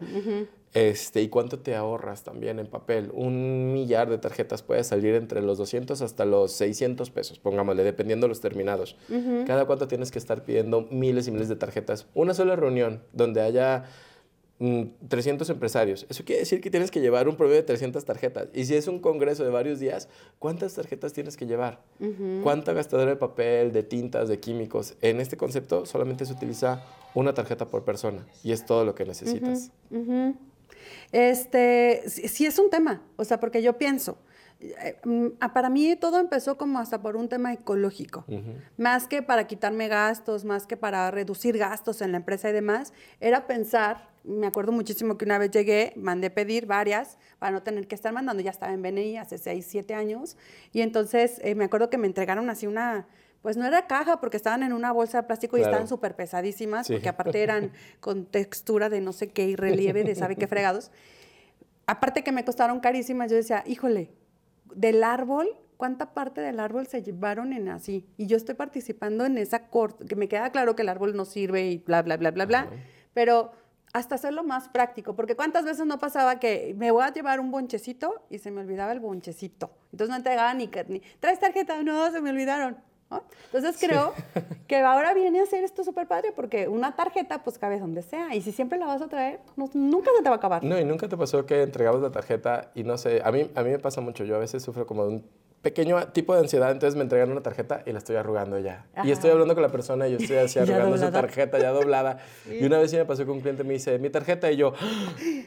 este, 0.74 1.22
¿Y 1.22 1.30
cuánto 1.30 1.60
te 1.60 1.76
ahorras 1.76 2.24
también 2.24 2.58
en 2.58 2.68
papel? 2.68 3.12
Un 3.14 3.72
millar 3.74 4.10
de 4.10 4.18
tarjetas 4.18 4.64
puede 4.64 4.84
salir 4.84 5.14
entre 5.14 5.42
los 5.42 5.60
200 5.60 6.02
hasta 6.02 6.26
los 6.26 6.52
600 6.54 7.12
pesos, 7.12 7.38
pongámosle, 7.38 7.84
dependiendo 7.84 8.26
de 8.26 8.30
los 8.30 8.42
terminados. 8.42 8.96
Cada 9.46 9.66
cuánto 9.66 9.88
tienes 9.88 10.10
que 10.10 10.18
estar 10.18 10.44
pidiendo 10.44 10.88
miles 10.90 11.28
y 11.28 11.32
miles 11.32 11.50
de 11.50 11.56
tarjetas. 11.56 12.08
Una 12.16 12.34
sola 12.34 12.56
reunión 12.56 13.04
donde 13.14 13.42
haya 13.42 13.86
300 14.60 15.50
mm, 15.50 15.52
empresarios. 15.52 16.06
Eso 16.10 16.24
quiere 16.24 16.42
decir 16.42 16.62
que 16.62 16.70
tienes 16.70 16.92
que 16.92 17.02
llevar 17.02 17.28
un 17.28 17.36
promedio 17.36 17.58
de 17.58 17.64
300 17.64 18.06
tarjetas. 18.06 18.48
Y 18.54 18.66
si 18.66 18.76
es 18.76 18.88
un 18.88 19.00
congreso 19.00 19.44
de 19.44 19.50
varios 19.50 19.80
días, 19.80 20.08
¿cuántas 20.40 20.74
tarjetas 20.74 21.14
tienes 21.14 21.38
que 21.38 21.46
llevar? 21.46 21.82
¿Cuánta 22.44 22.74
gastadora 22.74 23.12
de 23.12 23.18
papel, 23.18 23.72
de 23.72 23.84
tintas, 23.84 24.30
de 24.30 24.40
químicos? 24.40 24.96
En 25.02 25.20
este 25.20 25.38
concepto 25.38 25.86
solamente 25.86 26.26
se 26.26 26.34
utiliza 26.34 26.84
una 27.14 27.34
tarjeta 27.34 27.70
por 27.70 27.84
persona 27.84 28.26
y 28.44 28.52
es 28.52 28.66
todo 28.66 28.86
lo 28.86 28.96
que 28.96 29.06
necesitas. 29.06 29.72
Este, 31.12 32.04
sí 32.08 32.46
es 32.46 32.60
un 32.60 32.70
tema, 32.70 33.02
o 33.16 33.24
sea, 33.24 33.40
porque 33.40 33.62
yo 33.62 33.78
pienso, 33.78 34.18
eh, 34.60 34.98
mm, 35.04 35.28
para 35.54 35.70
mí 35.70 35.96
todo 35.96 36.20
empezó 36.20 36.58
como 36.58 36.80
hasta 36.80 37.02
por 37.02 37.16
un 37.16 37.30
tema 37.30 37.54
ecológico, 37.54 38.26
más 38.78 39.08
que 39.08 39.22
para 39.22 39.46
quitarme 39.46 39.88
gastos, 39.88 40.46
más 40.46 40.66
que 40.66 40.78
para 40.78 41.12
reducir 41.12 41.58
gastos 41.58 42.02
en 42.02 42.12
la 42.12 42.18
empresa 42.18 42.50
y 42.50 42.54
demás, 42.54 42.94
era 43.20 43.46
pensar, 43.46 44.13
me 44.24 44.48
acuerdo 44.48 44.72
muchísimo 44.72 45.18
que 45.18 45.26
una 45.26 45.38
vez 45.38 45.52
llegué, 45.52 45.94
mandé 45.96 46.30
pedir 46.30 46.66
varias 46.66 47.18
para 47.40 47.52
no 47.52 47.64
tener 47.64 47.88
que 47.88 47.96
estar 47.96 48.14
mandando, 48.14 48.42
ya 48.42 48.52
estaba 48.52 48.74
en 48.74 48.82
BNI 48.82 49.18
hace 49.18 49.38
6, 49.38 49.66
7 49.68 49.94
años, 49.94 50.38
y 50.72 50.82
entonces 50.82 51.40
eh, 51.44 51.56
me 51.56 51.66
acuerdo 51.66 51.90
que 51.90 51.98
me 51.98 52.08
entregaron 52.08 52.50
así 52.50 52.66
una, 52.66 53.08
pues 53.42 53.58
no 53.58 53.66
era 53.66 53.88
caja 53.88 54.22
porque 54.22 54.38
estaban 54.38 54.64
en 54.64 54.72
una 54.72 54.92
bolsa 54.92 55.22
de 55.22 55.28
plástico 55.28 55.58
y 55.58 55.62
estaban 55.62 55.88
súper 55.88 56.16
pesadísimas, 56.16 56.88
porque 56.88 57.10
aparte 57.10 57.44
eran 57.44 57.72
con 58.00 58.26
textura 58.26 58.90
de 58.90 59.02
no 59.02 59.12
sé 59.12 59.32
qué 59.32 59.48
y 59.48 59.56
relieve 59.56 60.04
de 60.04 60.16
sabe 60.16 60.36
qué 60.36 60.48
fregados. 60.48 60.92
Aparte 61.86 62.24
que 62.24 62.32
me 62.32 62.46
costaron 62.46 62.80
carísimas, 62.80 63.30
yo 63.30 63.36
decía, 63.36 63.64
híjole, 63.68 64.12
del 64.74 65.04
árbol, 65.04 65.50
¿cuánta 65.76 66.14
parte 66.14 66.40
del 66.40 66.62
árbol 66.62 66.88
se 66.88 67.04
llevaron 67.04 67.52
en 67.52 67.68
así? 67.68 68.08
Y 68.16 68.28
yo 68.28 68.38
estoy 68.38 68.56
participando 68.56 69.26
en 69.26 69.38
esa 69.38 69.68
corte, 69.68 70.06
que 70.06 70.16
me 70.16 70.30
queda 70.30 70.50
claro 70.52 70.78
que 70.78 70.84
el 70.84 70.88
árbol 70.88 71.14
no 71.14 71.26
sirve 71.26 71.70
y 71.70 71.78
bla, 71.80 72.02
bla, 72.02 72.16
bla, 72.16 72.32
bla, 72.32 72.46
bla, 72.46 72.70
pero 73.14 73.52
hasta 73.94 74.16
hacerlo 74.16 74.44
más 74.44 74.70
práctico, 74.70 75.16
porque 75.16 75.36
cuántas 75.36 75.66
veces 75.66 75.86
no 75.86 76.00
pasaba 76.00 76.40
que 76.40 76.76
me 76.78 76.92
voy 76.92 77.04
a 77.04 77.14
llevar 77.14 77.40
un 77.40 77.52
bonchecito 77.52 78.24
y 78.30 78.40
se 78.40 78.50
me 78.50 78.62
olvidaba 78.62 78.92
el 78.92 79.00
bonchecito. 79.00 79.70
Entonces 79.92 80.10
no 80.10 80.16
entregaban 80.16 80.58
ni, 80.58 80.70
ni 80.88 81.02
tres 81.20 81.40
tarjetas, 81.40 81.84
no, 81.84 82.12
se 82.12 82.20
me 82.20 82.32
olvidaron. 82.32 82.76
Entonces 83.46 83.78
creo 83.80 84.14
que 84.68 84.78
ahora 84.78 85.14
viene 85.14 85.40
a 85.40 85.46
ser 85.46 85.64
esto 85.64 85.84
súper 85.84 86.08
padre 86.08 86.32
porque 86.36 86.68
una 86.68 86.96
tarjeta 86.96 87.44
pues 87.44 87.60
cabe 87.60 87.80
donde 87.80 88.02
sea 88.02 88.34
y 88.34 88.42
si 88.42 88.52
siempre 88.52 88.80
la 88.80 88.88
vas 88.88 89.02
a 89.04 89.08
traer, 89.08 89.40
nunca 89.56 90.10
se 90.18 90.24
te 90.24 90.30
va 90.30 90.36
a 90.36 90.38
acabar. 90.38 90.64
No, 90.64 90.80
y 90.80 90.86
nunca 90.86 91.08
te 91.08 91.16
pasó 91.16 91.46
que 91.46 91.62
entregabas 91.62 92.02
la 92.02 92.12
tarjeta 92.12 92.72
y 92.74 92.84
no 92.84 92.98
sé, 92.98 93.22
a 93.24 93.32
mí, 93.32 93.52
a 93.54 93.64
mí 93.64 93.70
me 93.70 93.80
pasa 93.80 94.02
mucho, 94.02 94.24
yo 94.24 94.36
a 94.36 94.40
veces 94.40 94.64
sufro 94.64 94.88
como 94.88 95.06
de 95.06 95.16
un 95.16 95.26
pequeño 95.64 96.10
tipo 96.10 96.34
de 96.34 96.42
ansiedad, 96.42 96.72
entonces 96.72 96.96
me 96.96 97.04
entregan 97.04 97.32
una 97.32 97.42
tarjeta 97.42 97.84
y 97.86 97.94
la 97.94 98.00
estoy 98.00 98.18
arrugando 98.18 98.60
ya. 98.60 98.86
Y 99.06 99.12
estoy 99.12 99.32
hablando 99.32 99.54
con 99.54 99.64
la 99.64 99.70
persona 99.70 100.10
y 100.10 100.12
yo 100.12 100.18
estoy 100.18 100.36
así 100.36 100.60
arrugando 100.60 100.98
su 100.98 101.10
tarjeta 101.10 101.58
ya 101.58 101.72
doblada. 101.72 102.20
Y 102.52 102.66
una 102.66 102.78
vez 102.78 102.92
sí 102.92 102.98
me 102.98 103.06
pasó 103.06 103.24
que 103.24 103.32
un 103.32 103.40
cliente 103.40 103.64
me 103.64 103.74
dice, 103.74 103.98
mi 103.98 104.10
tarjeta, 104.10 104.52
y 104.52 104.58
yo, 104.58 104.74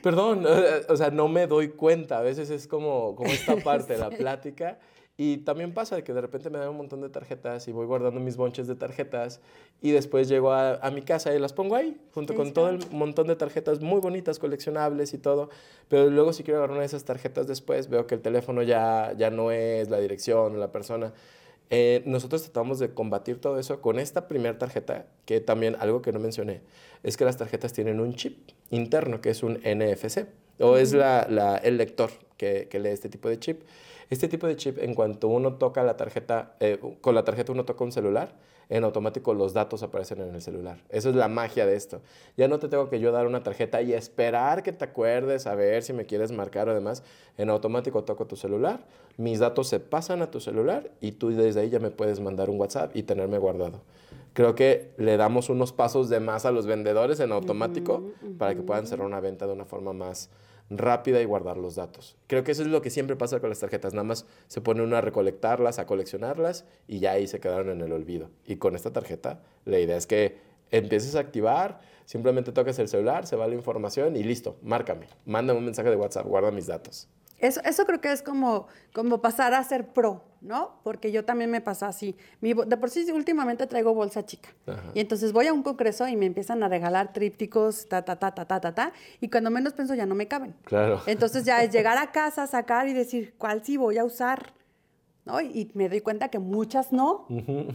perdón, 0.02 0.44
o 0.88 0.96
sea, 0.96 1.10
no 1.10 1.28
me 1.28 1.46
doy 1.46 1.68
cuenta. 1.68 2.18
A 2.18 2.22
veces 2.22 2.48
es 2.48 2.66
como, 2.66 3.14
como 3.14 3.30
esta 3.30 3.56
parte 3.64 3.92
de 3.92 3.98
la 3.98 4.08
plática. 4.08 4.78
Y 5.18 5.38
también 5.38 5.72
pasa 5.72 6.02
que 6.02 6.12
de 6.12 6.20
repente 6.20 6.50
me 6.50 6.58
dan 6.58 6.68
un 6.68 6.76
montón 6.76 7.00
de 7.00 7.08
tarjetas 7.08 7.66
y 7.68 7.72
voy 7.72 7.86
guardando 7.86 8.20
mis 8.20 8.36
bonches 8.36 8.66
de 8.66 8.74
tarjetas 8.74 9.40
y 9.80 9.90
después 9.90 10.28
llego 10.28 10.52
a, 10.52 10.74
a 10.74 10.90
mi 10.90 11.00
casa 11.00 11.34
y 11.34 11.38
las 11.38 11.54
pongo 11.54 11.74
ahí, 11.74 11.98
junto 12.12 12.34
con 12.34 12.52
todo 12.52 12.68
el 12.68 12.80
montón 12.90 13.26
de 13.26 13.36
tarjetas 13.36 13.80
muy 13.80 14.00
bonitas, 14.00 14.38
coleccionables 14.38 15.14
y 15.14 15.18
todo. 15.18 15.48
Pero 15.88 16.10
luego 16.10 16.34
si 16.34 16.42
quiero 16.42 16.58
agarrar 16.58 16.72
una 16.72 16.80
de 16.80 16.86
esas 16.86 17.04
tarjetas 17.04 17.46
después, 17.46 17.88
veo 17.88 18.06
que 18.06 18.14
el 18.14 18.20
teléfono 18.20 18.62
ya, 18.62 19.14
ya 19.16 19.30
no 19.30 19.50
es 19.52 19.88
la 19.88 19.98
dirección, 19.98 20.60
la 20.60 20.70
persona. 20.70 21.14
Eh, 21.70 22.02
nosotros 22.06 22.42
tratamos 22.42 22.78
de 22.78 22.94
combatir 22.94 23.40
todo 23.40 23.58
eso 23.58 23.80
con 23.80 23.98
esta 23.98 24.28
primera 24.28 24.56
tarjeta, 24.58 25.06
que 25.24 25.40
también 25.40 25.76
algo 25.80 26.00
que 26.00 26.12
no 26.12 26.20
mencioné, 26.20 26.60
es 27.02 27.16
que 27.16 27.24
las 27.24 27.36
tarjetas 27.36 27.72
tienen 27.72 28.00
un 28.00 28.14
chip 28.14 28.50
interno, 28.70 29.20
que 29.20 29.30
es 29.30 29.42
un 29.42 29.54
NFC, 29.54 30.26
o 30.60 30.76
es 30.76 30.92
la, 30.92 31.26
la, 31.28 31.56
el 31.56 31.76
lector 31.76 32.10
que, 32.36 32.68
que 32.68 32.78
lee 32.78 32.90
este 32.90 33.08
tipo 33.08 33.28
de 33.28 33.38
chip. 33.38 33.62
Este 34.08 34.28
tipo 34.28 34.46
de 34.46 34.56
chip, 34.56 34.78
en 34.78 34.94
cuanto 34.94 35.28
uno 35.28 35.54
toca 35.54 35.82
la 35.82 35.96
tarjeta, 35.96 36.54
eh, 36.60 36.78
con 37.00 37.14
la 37.14 37.24
tarjeta 37.24 37.52
uno 37.52 37.64
toca 37.64 37.82
un 37.82 37.90
celular, 37.90 38.34
en 38.68 38.84
automático 38.84 39.34
los 39.34 39.52
datos 39.52 39.82
aparecen 39.82 40.20
en 40.20 40.34
el 40.34 40.42
celular. 40.42 40.78
Esa 40.88 41.08
es 41.10 41.14
la 41.14 41.28
magia 41.28 41.66
de 41.66 41.76
esto. 41.76 42.00
Ya 42.36 42.48
no 42.48 42.58
te 42.58 42.68
tengo 42.68 42.88
que 42.88 42.98
yo 42.98 43.12
dar 43.12 43.26
una 43.26 43.42
tarjeta 43.42 43.82
y 43.82 43.92
esperar 43.92 44.62
que 44.62 44.72
te 44.72 44.84
acuerdes 44.84 45.46
a 45.46 45.54
ver 45.54 45.82
si 45.82 45.92
me 45.92 46.04
quieres 46.04 46.32
marcar 46.32 46.68
o 46.68 46.74
demás. 46.74 47.02
En 47.36 47.50
automático 47.50 48.04
toco 48.04 48.26
tu 48.26 48.36
celular, 48.36 48.80
mis 49.16 49.38
datos 49.38 49.68
se 49.68 49.80
pasan 49.80 50.22
a 50.22 50.30
tu 50.30 50.40
celular 50.40 50.90
y 51.00 51.12
tú 51.12 51.30
desde 51.30 51.60
ahí 51.60 51.70
ya 51.70 51.78
me 51.78 51.90
puedes 51.90 52.20
mandar 52.20 52.50
un 52.50 52.60
WhatsApp 52.60 52.94
y 52.96 53.02
tenerme 53.02 53.38
guardado. 53.38 53.82
Creo 54.32 54.54
que 54.54 54.90
le 54.98 55.16
damos 55.16 55.48
unos 55.48 55.72
pasos 55.72 56.08
de 56.08 56.20
más 56.20 56.44
a 56.44 56.50
los 56.50 56.66
vendedores 56.66 57.20
en 57.20 57.32
automático 57.32 58.02
para 58.36 58.54
que 58.54 58.62
puedan 58.62 58.86
cerrar 58.86 59.06
una 59.06 59.20
venta 59.20 59.46
de 59.46 59.52
una 59.52 59.64
forma 59.64 59.92
más, 59.94 60.28
rápida 60.70 61.20
y 61.20 61.24
guardar 61.24 61.56
los 61.56 61.76
datos. 61.76 62.16
Creo 62.26 62.44
que 62.44 62.52
eso 62.52 62.62
es 62.62 62.68
lo 62.68 62.82
que 62.82 62.90
siempre 62.90 63.16
pasa 63.16 63.40
con 63.40 63.48
las 63.48 63.60
tarjetas, 63.60 63.94
nada 63.94 64.04
más 64.04 64.26
se 64.48 64.60
pone 64.60 64.82
uno 64.82 64.96
a 64.96 65.00
recolectarlas, 65.00 65.78
a 65.78 65.86
coleccionarlas 65.86 66.64
y 66.88 66.98
ya 66.98 67.12
ahí 67.12 67.26
se 67.26 67.40
quedaron 67.40 67.70
en 67.70 67.80
el 67.80 67.92
olvido. 67.92 68.30
Y 68.44 68.56
con 68.56 68.74
esta 68.74 68.92
tarjeta 68.92 69.42
la 69.64 69.78
idea 69.78 69.96
es 69.96 70.06
que 70.06 70.38
empieces 70.70 71.14
a 71.14 71.20
activar, 71.20 71.80
simplemente 72.04 72.52
toques 72.52 72.78
el 72.78 72.88
celular, 72.88 73.26
se 73.26 73.36
va 73.36 73.46
la 73.46 73.54
información 73.54 74.16
y 74.16 74.22
listo, 74.22 74.56
márcame, 74.62 75.06
mándame 75.24 75.58
un 75.58 75.64
mensaje 75.64 75.90
de 75.90 75.96
WhatsApp, 75.96 76.26
guarda 76.26 76.50
mis 76.50 76.66
datos. 76.66 77.08
Eso, 77.38 77.60
eso 77.64 77.84
creo 77.84 78.00
que 78.00 78.12
es 78.12 78.22
como, 78.22 78.66
como 78.92 79.20
pasar 79.20 79.52
a 79.52 79.62
ser 79.62 79.88
pro, 79.88 80.24
¿no? 80.40 80.80
Porque 80.82 81.12
yo 81.12 81.24
también 81.24 81.50
me 81.50 81.60
pasa 81.60 81.86
así. 81.88 82.16
Mi, 82.40 82.54
de 82.54 82.76
por 82.76 82.90
sí 82.90 83.10
últimamente 83.12 83.66
traigo 83.66 83.94
bolsa 83.94 84.24
chica. 84.24 84.48
Y 84.94 85.00
entonces 85.00 85.32
voy 85.32 85.46
a 85.46 85.52
un 85.52 85.62
congreso 85.62 86.08
y 86.08 86.16
me 86.16 86.26
empiezan 86.26 86.62
a 86.62 86.68
regalar 86.68 87.12
trípticos, 87.12 87.88
ta, 87.88 88.04
ta, 88.04 88.16
ta, 88.16 88.34
ta, 88.34 88.46
ta, 88.46 88.60
ta, 88.60 88.74
ta. 88.74 88.92
Y 89.20 89.28
cuando 89.28 89.50
menos 89.50 89.74
pienso 89.74 89.94
ya 89.94 90.06
no 90.06 90.14
me 90.14 90.28
caben. 90.28 90.54
Claro. 90.64 91.02
Entonces 91.06 91.44
ya 91.44 91.62
es 91.62 91.70
llegar 91.72 91.98
a 91.98 92.10
casa, 92.10 92.46
sacar 92.46 92.88
y 92.88 92.94
decir, 92.94 93.34
¿cuál 93.36 93.62
sí 93.64 93.76
voy 93.76 93.98
a 93.98 94.04
usar? 94.04 94.55
¿No? 95.26 95.40
Y 95.40 95.70
me 95.74 95.88
doy 95.88 96.00
cuenta 96.00 96.28
que 96.28 96.38
muchas 96.38 96.92
no, 96.92 97.26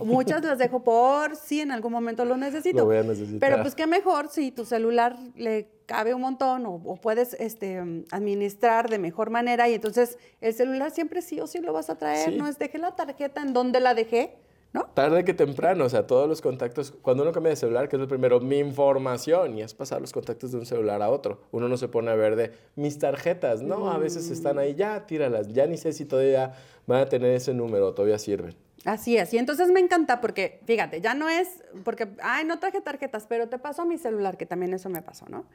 muchas 0.03 0.43
las 0.43 0.57
dejo 0.57 0.83
por 0.83 1.35
si 1.35 1.59
en 1.59 1.71
algún 1.71 1.91
momento 1.91 2.25
lo 2.25 2.37
necesito. 2.37 2.79
Lo 2.79 2.85
voy 2.85 2.97
a 2.97 3.03
necesitar. 3.03 3.39
Pero 3.39 3.61
pues 3.61 3.75
qué 3.75 3.85
mejor 3.85 4.29
si 4.29 4.51
tu 4.51 4.65
celular 4.65 5.17
le 5.35 5.67
cabe 5.85 6.13
un 6.13 6.21
montón 6.21 6.65
o, 6.65 6.95
puedes 6.95 7.33
este, 7.33 8.05
administrar 8.11 8.89
de 8.89 8.97
mejor 8.97 9.29
manera 9.29 9.67
y 9.67 9.73
entonces 9.73 10.17
el 10.39 10.53
celular 10.53 10.91
siempre 10.91 11.21
sí 11.21 11.41
o 11.41 11.47
sí 11.47 11.59
lo 11.59 11.73
vas 11.73 11.89
a 11.89 11.97
traer, 11.97 12.37
no 12.37 12.47
es 12.47 12.57
dejé 12.57 12.77
la 12.77 12.95
tarjeta 12.95 13.41
en 13.41 13.51
donde 13.51 13.81
la 13.81 13.93
dejé, 13.93 14.37
¿no? 14.73 14.85
Tarde 14.93 15.25
que 15.25 15.33
temprano, 15.33 15.85
o 15.85 15.89
sea, 15.89 16.07
todos 16.07 16.27
los 16.27 16.41
contactos, 16.41 16.91
cuando 17.01 17.23
uno 17.23 17.31
cambia 17.31 17.49
de 17.49 17.55
celular, 17.55 17.89
que 17.89 17.97
es 17.97 17.99
lo 17.99 18.07
primero, 18.07 18.39
mi 18.39 18.57
información, 18.59 19.57
y 19.57 19.61
es 19.61 19.73
pasar 19.73 20.01
los 20.01 20.13
contactos 20.13 20.51
de 20.51 20.59
un 20.59 20.65
celular 20.65 21.01
a 21.01 21.09
otro. 21.09 21.41
Uno 21.51 21.67
no 21.67 21.77
se 21.77 21.87
pone 21.87 22.11
a 22.11 22.15
ver 22.15 22.35
de 22.35 22.51
mis 22.75 22.97
tarjetas, 22.97 23.61
no, 23.61 23.91
a 23.91 23.97
veces 23.97 24.29
están 24.29 24.59
ahí, 24.59 24.75
ya 24.75 25.05
tíralas, 25.05 25.49
ya 25.49 25.65
ni 25.67 25.77
sé 25.77 25.93
si 25.93 26.05
todavía 26.05 26.53
van 26.87 27.01
a 27.01 27.05
tener 27.07 27.31
ese 27.35 27.53
número, 27.53 27.93
todavía 27.93 28.17
sirven. 28.17 28.55
Así 28.85 29.17
es, 29.17 29.33
y 29.33 29.37
entonces 29.37 29.69
me 29.69 29.79
encanta 29.79 30.21
porque, 30.21 30.59
fíjate, 30.65 31.01
ya 31.01 31.13
no 31.13 31.29
es, 31.29 31.63
porque, 31.83 32.07
ay, 32.23 32.45
no 32.45 32.59
traje 32.59 32.81
tarjetas, 32.81 33.27
pero 33.27 33.47
te 33.47 33.59
paso 33.59 33.85
mi 33.85 33.97
celular, 33.97 34.37
que 34.37 34.45
también 34.45 34.73
eso 34.73 34.89
me 34.89 35.01
pasó, 35.01 35.25
¿no? 35.29 35.45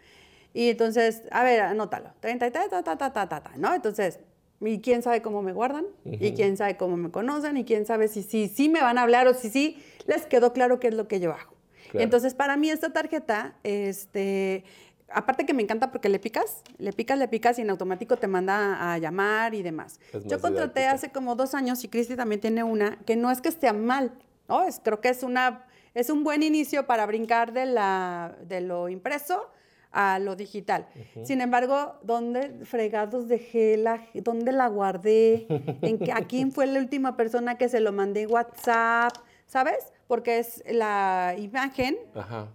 Y 0.54 0.70
entonces, 0.70 1.22
a 1.32 1.42
ver, 1.42 1.60
anótalo, 1.60 2.10
33, 2.20 2.70
ta, 2.70 2.82
ta, 2.82 2.96
ta, 2.96 3.12
ta, 3.12 3.28
ta, 3.28 3.40
ta, 3.40 3.52
¿no? 3.56 3.74
Entonces, 3.74 4.20
y 4.60 4.80
quién 4.80 5.02
sabe 5.02 5.22
cómo 5.22 5.42
me 5.42 5.52
guardan, 5.52 5.86
y 6.04 6.32
quién 6.32 6.56
sabe 6.56 6.76
cómo 6.76 6.96
me 6.96 7.10
conocen, 7.10 7.56
y 7.56 7.64
quién 7.64 7.86
sabe 7.86 8.08
si 8.08 8.22
sí 8.22 8.48
si, 8.48 8.68
me 8.68 8.80
van 8.80 8.98
a 8.98 9.02
hablar 9.02 9.26
o 9.28 9.34
si 9.34 9.50
sí 9.50 9.82
les 10.06 10.26
quedó 10.26 10.52
claro 10.52 10.80
qué 10.80 10.88
es 10.88 10.94
lo 10.94 11.08
que 11.08 11.20
yo 11.20 11.32
hago. 11.32 11.54
Entonces, 11.92 12.34
para 12.34 12.56
mí 12.56 12.68
esta 12.68 12.92
tarjeta, 12.92 13.54
este, 13.62 14.64
aparte 15.08 15.46
que 15.46 15.54
me 15.54 15.62
encanta 15.62 15.92
porque 15.92 16.08
le 16.08 16.18
picas, 16.18 16.62
le 16.78 16.92
picas, 16.92 17.18
le 17.18 17.28
picas 17.28 17.58
y 17.58 17.62
en 17.62 17.70
automático 17.70 18.16
te 18.16 18.26
manda 18.26 18.92
a 18.92 18.98
llamar 18.98 19.54
y 19.54 19.62
demás. 19.62 20.00
Yo 20.24 20.40
contraté 20.40 20.86
hace 20.86 21.10
como 21.10 21.36
dos 21.36 21.54
años 21.54 21.82
y 21.84 21.88
Cristi 21.88 22.16
también 22.16 22.40
tiene 22.40 22.64
una 22.64 22.98
que 23.06 23.16
no 23.16 23.30
es 23.30 23.40
que 23.40 23.48
esté 23.48 23.72
mal, 23.72 24.12
¿no? 24.48 24.64
Es, 24.64 24.80
creo 24.82 25.00
que 25.00 25.08
es 25.08 25.22
una 25.22 25.66
es 25.96 26.10
un 26.10 26.24
buen 26.24 26.42
inicio 26.42 26.86
para 26.86 27.06
brincar 27.06 27.54
de, 27.54 27.64
la, 27.64 28.36
de 28.46 28.60
lo 28.60 28.90
impreso 28.90 29.48
a 29.96 30.18
lo 30.18 30.36
digital. 30.36 30.86
Sin 31.24 31.40
embargo, 31.40 31.94
¿dónde 32.02 32.50
fregados 32.66 33.28
dejé 33.28 33.78
la, 33.78 34.06
dónde 34.12 34.52
la 34.52 34.68
guardé? 34.68 35.46
¿En 35.80 35.98
que, 35.98 36.12
¿A 36.12 36.26
quién 36.26 36.52
fue 36.52 36.66
la 36.66 36.78
última 36.80 37.16
persona 37.16 37.56
que 37.56 37.70
se 37.70 37.80
lo 37.80 37.92
mandé 37.92 38.26
WhatsApp? 38.26 39.14
¿Sabes? 39.46 39.94
Porque 40.06 40.38
es 40.38 40.62
la 40.70 41.34
imagen, 41.38 41.96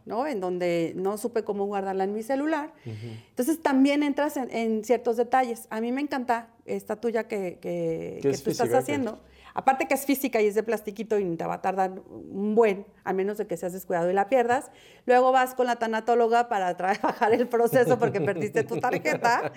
¿no? 0.06 0.28
En 0.28 0.40
donde 0.40 0.94
no 0.96 1.18
supe 1.18 1.44
cómo 1.44 1.66
guardarla 1.66 2.04
en 2.04 2.14
mi 2.14 2.22
celular. 2.22 2.74
Entonces 2.86 3.60
también 3.60 4.04
entras 4.04 4.38
en, 4.38 4.84
ciertos 4.84 5.18
detalles. 5.18 5.66
A 5.72 5.82
mí 5.82 5.92
me 5.92 6.02
encanta 6.02 6.50
esta 6.66 6.96
tuya 6.98 7.28
que, 7.28 7.58
que, 7.60 8.20
tú 8.22 8.52
estás 8.52 8.72
haciendo. 8.72 9.20
Aparte 9.54 9.88
que 9.88 9.94
es 9.94 10.06
física 10.06 10.42
y 10.42 10.48
es 10.48 10.56
de 10.56 10.64
plastiquito 10.64 11.20
y 11.20 11.36
te 11.36 11.46
va 11.46 11.56
a 11.56 11.62
tardar 11.62 11.92
un 12.10 12.56
buen, 12.56 12.86
a 13.04 13.14
menos 13.14 13.38
de 13.38 13.48
que 13.48 13.58
seas 13.58 13.74
descuidado 13.74 14.10
y 14.10 14.14
la 14.14 14.30
pierdas. 14.30 14.72
Luego 15.06 15.32
vas 15.32 15.56
con 15.56 15.66
la 15.66 15.78
tanatóloga 15.78 16.50
para 16.50 16.76
trabajar 16.78 17.34
el 17.34 17.48
proceso 17.48 18.00
porque 18.00 18.22
perdiste 18.22 18.64
tu 18.64 18.80
tarjeta. 18.80 19.52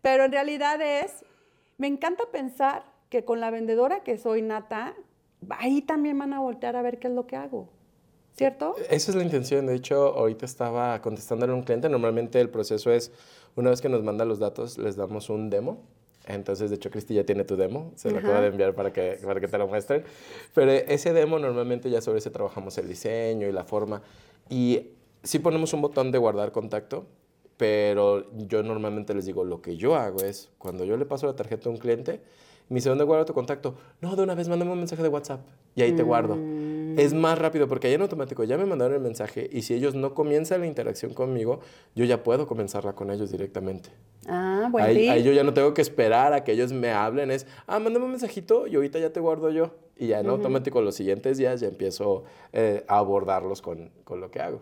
Pero 0.00 0.24
en 0.24 0.32
realidad 0.32 0.80
es, 0.80 1.24
me 1.78 1.86
encanta 1.86 2.24
pensar 2.30 2.84
que 3.08 3.24
con 3.24 3.40
la 3.40 3.50
vendedora 3.50 4.02
que 4.02 4.18
soy 4.18 4.42
Nata, 4.42 4.94
ahí 5.50 5.82
también 5.82 6.18
van 6.18 6.32
a 6.32 6.40
voltear 6.40 6.76
a 6.76 6.82
ver 6.82 6.98
qué 6.98 7.08
es 7.08 7.14
lo 7.14 7.26
que 7.26 7.36
hago. 7.36 7.68
¿cierto? 8.36 8.74
Esa 8.90 9.10
es 9.10 9.14
la 9.14 9.22
intención. 9.22 9.66
De 9.66 9.74
hecho, 9.74 10.14
ahorita 10.16 10.46
estaba 10.46 11.00
contestándole 11.00 11.52
a 11.52 11.54
un 11.54 11.62
cliente. 11.62 11.88
Normalmente 11.88 12.40
el 12.40 12.50
proceso 12.50 12.90
es, 12.90 13.12
una 13.56 13.70
vez 13.70 13.80
que 13.80 13.88
nos 13.88 14.02
manda 14.02 14.24
los 14.24 14.38
datos, 14.38 14.78
les 14.78 14.96
damos 14.96 15.30
un 15.30 15.50
demo. 15.50 15.82
Entonces, 16.26 16.70
de 16.70 16.76
hecho, 16.76 16.90
Cristi 16.90 17.14
ya 17.14 17.24
tiene 17.24 17.44
tu 17.44 17.56
demo. 17.56 17.92
Se 17.96 18.10
lo 18.10 18.18
acaba 18.18 18.40
de 18.40 18.48
enviar 18.48 18.74
para 18.74 18.92
que, 18.92 19.18
para 19.24 19.40
que 19.40 19.48
te 19.48 19.58
lo 19.58 19.66
muestren. 19.66 20.04
Pero 20.54 20.70
ese 20.70 21.12
demo, 21.12 21.38
normalmente 21.38 21.90
ya 21.90 22.00
sobre 22.00 22.18
ese 22.18 22.30
trabajamos 22.30 22.78
el 22.78 22.88
diseño 22.88 23.48
y 23.48 23.52
la 23.52 23.64
forma. 23.64 24.02
Y 24.48 24.90
sí 25.22 25.38
ponemos 25.38 25.72
un 25.72 25.82
botón 25.82 26.12
de 26.12 26.18
guardar 26.18 26.52
contacto, 26.52 27.06
pero 27.56 28.26
yo 28.36 28.62
normalmente 28.62 29.14
les 29.14 29.26
digo, 29.26 29.44
lo 29.44 29.62
que 29.62 29.76
yo 29.76 29.96
hago 29.96 30.22
es, 30.22 30.50
cuando 30.58 30.84
yo 30.84 30.96
le 30.96 31.06
paso 31.06 31.26
la 31.26 31.34
tarjeta 31.34 31.68
a 31.68 31.72
un 31.72 31.78
cliente, 31.78 32.20
me 32.68 32.76
dice, 32.76 32.88
¿dónde 32.88 33.04
guardo 33.04 33.24
tu 33.24 33.34
contacto? 33.34 33.74
No, 34.00 34.16
de 34.16 34.22
una 34.22 34.34
vez, 34.34 34.48
mándame 34.48 34.72
un 34.72 34.78
mensaje 34.78 35.02
de 35.02 35.08
WhatsApp 35.08 35.40
y 35.74 35.82
ahí 35.82 35.92
te 35.92 36.02
guardo. 36.02 36.36
Es 36.96 37.14
más 37.14 37.38
rápido 37.38 37.68
porque 37.68 37.88
ahí 37.88 37.94
en 37.94 38.02
automático 38.02 38.44
ya 38.44 38.56
me 38.56 38.66
mandaron 38.66 38.94
el 38.94 39.00
mensaje 39.00 39.48
y 39.52 39.62
si 39.62 39.74
ellos 39.74 39.94
no 39.94 40.14
comienzan 40.14 40.60
la 40.60 40.66
interacción 40.66 41.14
conmigo, 41.14 41.60
yo 41.94 42.04
ya 42.04 42.22
puedo 42.22 42.46
comenzarla 42.46 42.94
con 42.94 43.10
ellos 43.10 43.30
directamente. 43.30 43.90
Ah, 44.26 44.68
bueno. 44.70 44.88
Ahí, 44.88 45.08
ahí, 45.08 45.22
yo 45.22 45.32
ya 45.32 45.44
no 45.44 45.54
tengo 45.54 45.74
que 45.74 45.82
esperar 45.82 46.32
a 46.32 46.44
que 46.44 46.52
ellos 46.52 46.72
me 46.72 46.90
hablen, 46.90 47.30
es, 47.30 47.46
ah, 47.66 47.78
mándame 47.78 48.04
un 48.04 48.12
mensajito 48.12 48.66
y 48.66 48.76
ahorita 48.76 48.98
ya 48.98 49.12
te 49.12 49.20
guardo 49.20 49.50
yo. 49.50 49.74
Y 49.96 50.08
ya 50.08 50.20
en 50.20 50.28
automático 50.28 50.80
los 50.80 50.94
siguientes 50.94 51.38
días 51.38 51.60
ya 51.60 51.68
empiezo 51.68 52.24
eh, 52.52 52.84
a 52.88 52.98
abordarlos 52.98 53.62
con, 53.62 53.90
con 54.04 54.20
lo 54.20 54.30
que 54.30 54.40
hago. 54.40 54.60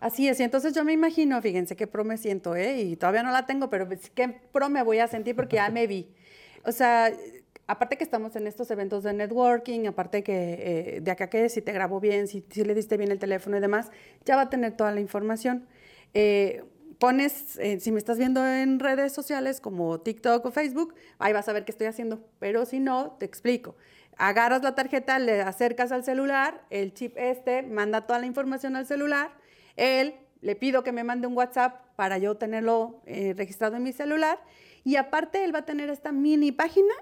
Así 0.00 0.28
es, 0.28 0.38
y 0.40 0.42
entonces 0.42 0.74
yo 0.74 0.84
me 0.84 0.92
imagino, 0.92 1.40
fíjense 1.40 1.76
qué 1.76 1.86
pro 1.86 2.04
me 2.04 2.18
siento, 2.18 2.54
¿eh? 2.56 2.82
Y 2.82 2.96
todavía 2.96 3.22
no 3.22 3.30
la 3.30 3.46
tengo, 3.46 3.70
pero 3.70 3.88
qué 4.14 4.40
pro 4.52 4.68
me 4.68 4.82
voy 4.82 4.98
a 4.98 5.08
sentir 5.08 5.34
porque 5.34 5.56
ya 5.56 5.70
me 5.70 5.86
vi. 5.86 6.08
O 6.66 6.72
sea, 6.72 7.10
aparte 7.66 7.96
que 7.96 8.04
estamos 8.04 8.36
en 8.36 8.46
estos 8.46 8.70
eventos 8.70 9.02
de 9.02 9.12
networking, 9.12 9.86
aparte 9.86 10.22
que 10.22 10.96
eh, 10.96 11.00
de 11.00 11.10
acá 11.10 11.30
que 11.30 11.48
si 11.48 11.62
te 11.62 11.72
grabó 11.72 12.00
bien, 12.00 12.28
si, 12.28 12.42
le 12.56 12.74
diste 12.74 12.96
bien 12.96 13.10
el 13.10 13.18
teléfono 13.18 13.56
y 13.56 13.60
demás, 13.60 13.90
ya 14.24 14.36
va 14.36 14.42
a 14.42 14.50
tener 14.50 14.76
toda 14.76 14.92
la 14.92 15.00
información. 15.00 15.66
Eh, 16.12 16.64
pones, 16.98 17.58
eh, 17.58 17.80
si 17.80 17.90
me 17.90 17.98
estás 17.98 18.18
viendo 18.18 18.46
en 18.46 18.78
redes 18.78 19.12
sociales 19.12 19.60
como 19.60 20.00
TikTok 20.00 20.44
o 20.44 20.50
Facebook, 20.50 20.94
ahí 21.18 21.32
vas 21.32 21.48
a 21.48 21.52
ver 21.52 21.64
qué 21.64 21.72
estoy 21.72 21.86
haciendo, 21.86 22.20
pero 22.38 22.66
si 22.66 22.80
no, 22.80 23.12
te 23.18 23.24
explico. 23.24 23.76
Agarras 24.16 24.62
la 24.62 24.74
tarjeta, 24.74 25.18
le 25.18 25.40
acercas 25.40 25.90
al 25.90 26.04
celular, 26.04 26.62
el 26.70 26.94
chip 26.94 27.16
este 27.16 27.62
manda 27.62 28.02
toda 28.02 28.20
la 28.20 28.26
información 28.26 28.76
al 28.76 28.86
celular, 28.86 29.32
él 29.76 30.14
le 30.40 30.54
pido 30.54 30.84
que 30.84 30.92
me 30.92 31.02
mande 31.02 31.26
un 31.26 31.36
WhatsApp 31.36 31.80
para 31.96 32.18
yo 32.18 32.36
tenerlo 32.36 33.00
registrado 33.06 33.76
en 33.76 33.82
mi 33.82 33.92
celular 33.92 34.38
y 34.84 34.96
aparte 34.96 35.42
él 35.42 35.54
va 35.54 35.60
a 35.60 35.64
tener 35.64 35.88
esta 35.88 36.12
mini 36.12 36.52
página 36.52 36.94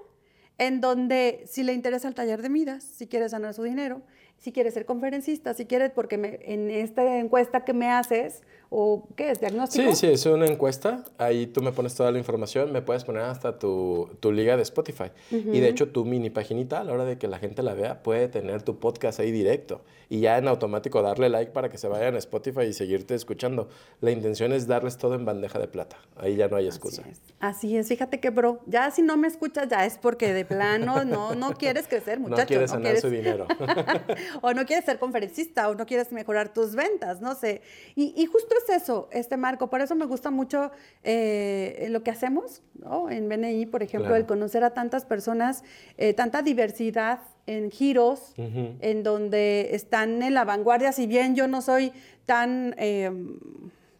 en 0.57 0.81
donde 0.81 1.43
si 1.47 1.63
le 1.63 1.73
interesa 1.73 2.07
el 2.07 2.15
taller 2.15 2.41
de 2.41 2.49
Midas, 2.49 2.83
si 2.83 3.07
quiere 3.07 3.27
sanar 3.29 3.53
su 3.53 3.63
dinero, 3.63 4.01
si 4.37 4.51
quiere 4.51 4.71
ser 4.71 4.85
conferencista, 4.85 5.53
si 5.53 5.65
quieres, 5.65 5.91
porque 5.91 6.15
en 6.43 6.69
esta 6.69 7.17
encuesta 7.17 7.63
que 7.63 7.73
me 7.73 7.89
haces, 7.89 8.41
¿O 8.75 9.07
qué 9.15 9.29
es? 9.29 9.39
¿Diagnóstico? 9.39 9.91
Sí, 9.91 9.95
sí, 9.95 10.07
es 10.07 10.25
una 10.25 10.47
encuesta. 10.47 11.03
Ahí 11.19 11.45
tú 11.45 11.61
me 11.61 11.71
pones 11.71 11.93
toda 11.93 12.11
la 12.11 12.17
información, 12.17 12.71
me 12.71 12.81
puedes 12.81 13.03
poner 13.03 13.21
hasta 13.21 13.59
tu, 13.59 14.09
tu 14.19 14.31
liga 14.31 14.57
de 14.57 14.63
Spotify. 14.63 15.11
Y 15.29 15.59
de 15.59 15.69
hecho, 15.69 15.89
tu 15.89 16.05
mini 16.05 16.31
paginita, 16.31 16.79
a 16.79 16.83
la 16.83 16.91
hora 16.91 17.05
de 17.05 17.19
que 17.19 17.27
la 17.27 17.37
gente 17.37 17.61
la 17.61 17.75
vea, 17.75 18.01
puede 18.01 18.29
tener 18.29 18.63
tu 18.63 18.79
podcast 18.79 19.19
ahí 19.19 19.31
directo. 19.31 19.81
Y 20.09 20.21
ya 20.21 20.39
en 20.39 20.47
automático 20.47 21.03
darle 21.03 21.29
like 21.29 21.51
para 21.51 21.69
que 21.69 21.77
se 21.77 21.87
vayan 21.87 22.15
a 22.15 22.17
Spotify 22.17 22.63
y 22.63 22.73
seguirte 22.73 23.13
escuchando. 23.13 23.69
La 24.01 24.09
intención 24.09 24.51
es 24.53 24.65
darles 24.65 24.97
todo 24.97 25.13
en 25.13 25.23
bandeja 25.23 25.59
de 25.59 25.67
plata. 25.67 25.97
Ahí 26.17 26.35
ya 26.35 26.47
no 26.47 26.55
hay 26.55 26.65
excusa. 26.65 27.03
Así 27.03 27.11
es. 27.11 27.21
Así 27.39 27.77
es. 27.77 27.87
Fíjate 27.87 28.19
que, 28.19 28.31
bro, 28.31 28.59
ya 28.65 28.89
si 28.89 29.03
no 29.03 29.17
me 29.17 29.27
escuchas, 29.27 29.67
ya 29.69 29.85
es 29.85 29.99
porque 29.99 30.33
de 30.33 30.45
plano 30.45 31.05
no, 31.05 31.35
no 31.35 31.53
quieres 31.53 31.87
crecer, 31.87 32.19
muchacho. 32.19 32.41
No 32.41 32.47
quieres 32.47 32.71
sanar 32.71 32.97
su 32.97 33.11
dinero. 33.11 33.45
o 34.41 34.53
no 34.53 34.65
quieres 34.65 34.85
ser 34.85 34.97
conferencista, 34.97 35.69
o 35.69 35.75
no 35.75 35.85
quieres 35.85 36.11
mejorar 36.11 36.51
tus 36.53 36.73
ventas, 36.73 37.21
no 37.21 37.35
sé. 37.35 37.61
Y, 37.95 38.13
y 38.15 38.25
justo 38.25 38.55
eso, 38.69 39.09
este 39.11 39.37
marco. 39.37 39.69
Por 39.69 39.81
eso 39.81 39.95
me 39.95 40.05
gusta 40.05 40.31
mucho 40.31 40.71
eh, 41.03 41.87
lo 41.89 42.03
que 42.03 42.11
hacemos 42.11 42.61
¿no? 42.75 43.09
en 43.09 43.29
BNI, 43.29 43.65
por 43.65 43.83
ejemplo, 43.83 44.15
el 44.15 44.25
conocer 44.25 44.63
a 44.63 44.73
tantas 44.73 45.05
personas, 45.05 45.63
eh, 45.97 46.13
tanta 46.13 46.41
diversidad 46.41 47.19
en 47.45 47.71
giros, 47.71 48.33
en 48.37 49.03
donde 49.03 49.69
están 49.73 50.21
en 50.21 50.33
la 50.33 50.45
vanguardia. 50.45 50.91
Si 50.91 51.07
bien 51.07 51.35
yo 51.35 51.47
no 51.47 51.61
soy 51.61 51.91
tan 52.25 52.73
em, 52.77 53.37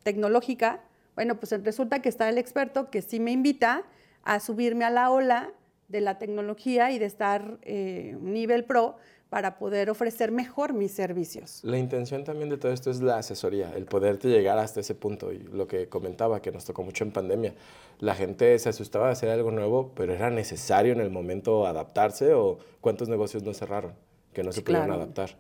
tecnológica, 0.04 0.80
bueno, 1.16 1.36
pues 1.36 1.52
resulta 1.64 2.02
que 2.02 2.10
está 2.10 2.30
el 2.30 2.38
experto 2.38 2.90
que 2.90 3.02
sí 3.02 3.20
me 3.20 3.32
invita 3.32 3.84
a 4.24 4.40
subirme 4.40 4.86
a 4.86 4.90
la 4.90 5.12
ola 5.12 5.52
de 5.90 6.02
la 6.02 6.18
tecnología 6.18 6.92
y 6.92 7.00
de 7.00 7.06
estar 7.06 7.60
eh, 7.62 8.18
nivel 8.22 8.64
pro 8.64 8.96
para 9.34 9.58
poder 9.58 9.90
ofrecer 9.90 10.32
mejor 10.32 10.74
mis 10.74 10.92
servicios. 10.92 11.62
La 11.64 11.80
intención 11.80 12.24
también 12.24 12.52
de 12.52 12.58
todo 12.58 12.72
esto 12.72 12.92
es 12.92 13.02
la 13.02 13.18
asesoría, 13.18 13.74
el 13.76 13.86
poderte 13.86 14.28
llegar 14.28 14.60
hasta 14.60 14.82
ese 14.82 14.94
punto. 14.94 15.32
Y 15.34 15.40
lo 15.40 15.66
que 15.66 15.90
comentaba, 15.90 16.40
que 16.40 16.52
nos 16.52 16.66
tocó 16.66 16.84
mucho 16.84 17.04
en 17.04 17.10
pandemia, 17.10 17.56
la 17.98 18.14
gente 18.14 18.60
se 18.60 18.70
asustaba 18.70 19.08
de 19.08 19.14
hacer 19.14 19.30
algo 19.30 19.50
nuevo, 19.50 19.92
pero 19.96 20.14
era 20.14 20.30
necesario 20.30 20.94
en 20.94 21.00
el 21.00 21.10
momento 21.10 21.66
adaptarse 21.66 22.36
o 22.36 22.60
cuántos 22.80 23.10
negocios 23.10 23.42
no 23.42 23.56
cerraron, 23.56 23.96
que 24.34 24.44
no 24.44 24.52
se 24.52 24.62
pudieron 24.62 24.92
adaptar. 24.92 25.32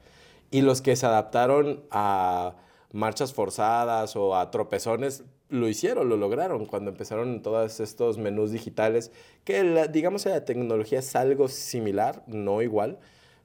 Y 0.50 0.62
los 0.62 0.82
que 0.82 0.96
se 0.96 1.06
adaptaron 1.06 1.84
a 1.92 2.56
marchas 2.92 3.32
forzadas 3.32 4.16
o 4.16 4.36
a 4.36 4.50
tropezones, 4.50 5.24
lo 5.50 5.70
hicieron, 5.70 6.10
lo 6.10 6.18
lograron 6.18 6.66
cuando 6.66 6.90
empezaron 6.90 7.44
todos 7.44 7.80
estos 7.80 8.18
menús 8.18 8.50
digitales, 8.50 9.12
que 9.44 9.88
digamos 9.92 10.26
la 10.26 10.46
tecnología 10.46 10.98
es 10.98 11.16
algo 11.16 11.48
similar, 11.48 12.24
no 12.26 12.64
igual, 12.64 12.98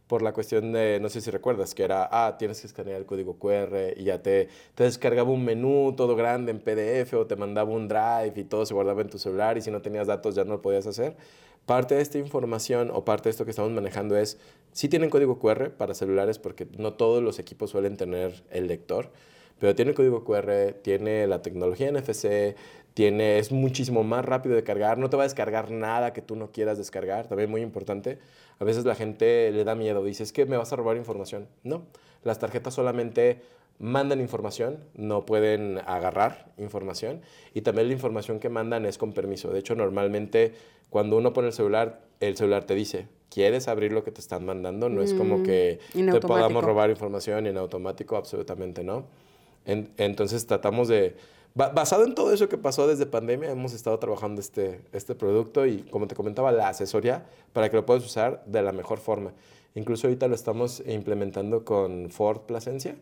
por 0.09 0.23
la 0.23 0.33
cuestión 0.33 0.73
de, 0.73 0.99
no 1.01 1.11
sé 1.11 1.21
si 1.21 1.31
recuerdas, 1.31 1.75
que 1.75 1.85
era, 1.85 2.09
ah, 2.11 2.37
tienes 2.39 2.61
que 2.61 2.67
escanear 2.67 2.97
el 2.97 3.07
código 3.07 3.39
QR 3.39 3.93
y 3.95 4.05
ya 4.05 4.23
te, 4.23 4.49
te 4.75 4.85
descargaba 4.85 5.31
un 5.31 5.45
menú 5.45 5.95
todo 5.97 6.17
grande 6.17 6.51
en 6.51 6.61
PDF 6.61 7.13
o 7.15 7.27
te 7.27 7.37
mandaba 7.37 7.71
un 7.71 7.89
drive 7.89 8.33
y 8.35 8.45
todo 8.45 8.65
se 8.65 8.73
guardaba 8.73 9.03
en 9.03 9.11
tu 9.11 9.19
celular 9.19 9.59
y 9.59 9.61
si 9.61 9.71
no 9.71 9.83
tenías 9.83 10.07
datos 10.07 10.35
ya 10.35 10.45
no 10.45 10.55
lo 10.55 10.63
podías 10.63 10.87
hacer. 10.87 11.15
Parte 11.67 11.95
de 11.95 12.01
esta 12.01 12.17
información 12.17 12.91
o 12.91 13.05
parte 13.05 13.25
de 13.25 13.33
esto 13.33 13.45
que 13.45 13.51
estamos 13.51 13.71
manejando 13.71 14.17
es, 14.17 14.39
sí 14.73 14.89
tienen 14.89 15.11
código 15.11 15.39
QR 15.39 15.73
para 15.73 15.93
celulares 15.93 16.39
porque 16.39 16.67
no 16.79 16.95
todos 16.95 17.23
los 17.23 17.39
equipos 17.39 17.69
suelen 17.71 17.99
tener 17.99 18.43
el 18.51 18.67
lector, 18.67 19.13
pero 19.59 19.75
tiene 19.75 19.93
código 19.93 20.25
QR, 20.25 20.73
tiene 20.81 21.27
la 21.27 21.43
tecnología 21.43 21.93
NFC, 21.93 22.57
tiene, 22.99 23.39
es 23.39 23.53
muchísimo 23.53 24.03
más 24.03 24.25
rápido 24.25 24.57
de 24.57 24.65
cargar, 24.65 24.99
no 24.99 25.09
te 25.09 25.17
va 25.17 25.23
a 25.23 25.27
descargar 25.27 25.71
nada 25.71 26.13
que 26.13 26.21
tú 26.21 26.35
no 26.35 26.51
quieras 26.51 26.79
descargar, 26.79 27.29
también 27.29 27.49
muy 27.49 27.61
importante. 27.61 28.19
A 28.59 28.65
veces 28.65 28.85
la 28.85 28.97
gente 28.97 29.53
le 29.53 29.63
da 29.63 29.77
miedo, 29.77 30.03
dice, 30.03 30.25
es 30.25 30.33
que 30.33 30.47
me 30.47 30.57
vas 30.57 30.73
a 30.73 30.77
robar 30.77 30.97
información. 30.97 31.47
No, 31.63 31.85
las 32.25 32.41
tarjetas 32.41 32.75
solamente 32.75 33.41
mandan 33.79 34.21
información, 34.21 34.81
no 34.95 35.25
pueden 35.25 35.79
agarrar 35.87 36.51
información 36.59 37.21
y 37.55 37.61
también 37.61 37.87
la 37.87 37.95
información 37.95 38.41
que 38.41 38.49
mandan 38.49 38.85
es 38.85 38.99
con 38.99 39.13
permiso. 39.13 39.53
De 39.53 39.61
hecho, 39.61 39.77
normalmente 39.77 40.55
cuando 40.91 41.19
uno 41.19 41.33
pone 41.33 41.47
el 41.47 41.55
celular, 41.55 42.01
el 42.19 42.37
celular 42.37 42.65
te 42.65 42.75
dice, 42.75 43.07
¿quieres 43.31 43.69
abrir 43.69 43.93
lo 43.93 44.03
que 44.03 44.11
te 44.11 44.21
están 44.21 44.45
mandando? 44.45 44.89
No 44.89 45.03
es 45.03 45.15
como 45.15 45.39
mm, 45.39 45.43
que 45.45 45.79
te 45.95 46.21
podamos 46.21 46.65
robar 46.65 46.91
información 46.91 47.47
en 47.47 47.59
automático, 47.59 48.17
absolutamente 48.17 48.83
no. 48.83 49.05
entonces 49.65 50.49
tratamos 50.49 50.89
de 50.89 51.38
basado 51.55 52.05
en 52.05 52.15
todo 52.15 52.33
eso 52.33 52.49
que 52.49 52.59
pasó 52.59 52.87
desde 52.87 53.07
pandemia, 53.07 53.51
hemos 53.51 53.73
estado 53.73 53.99
trabajando 53.99 54.41
este, 54.41 54.81
este 54.93 55.15
producto 55.15 55.67
y, 55.67 55.83
como 55.85 56.07
te 56.07 56.15
comentaba, 56.15 56.53
la 56.53 56.69
asesoría 56.69 57.27
para 57.53 57.69
que 57.71 57.77
lo 57.77 57.87
puedas 57.87 58.05
usar 58.05 58.43
de 58.47 58.63
la 58.63 58.73
mejor 58.73 58.99
forma. 58.99 59.33
Incluso 59.75 60.07
ahorita 60.07 60.29
lo 60.29 60.35
estamos 60.35 60.83
implementando 60.87 61.65
con 61.65 62.11
Ford 62.11 62.41
Plasencia, 62.41 62.97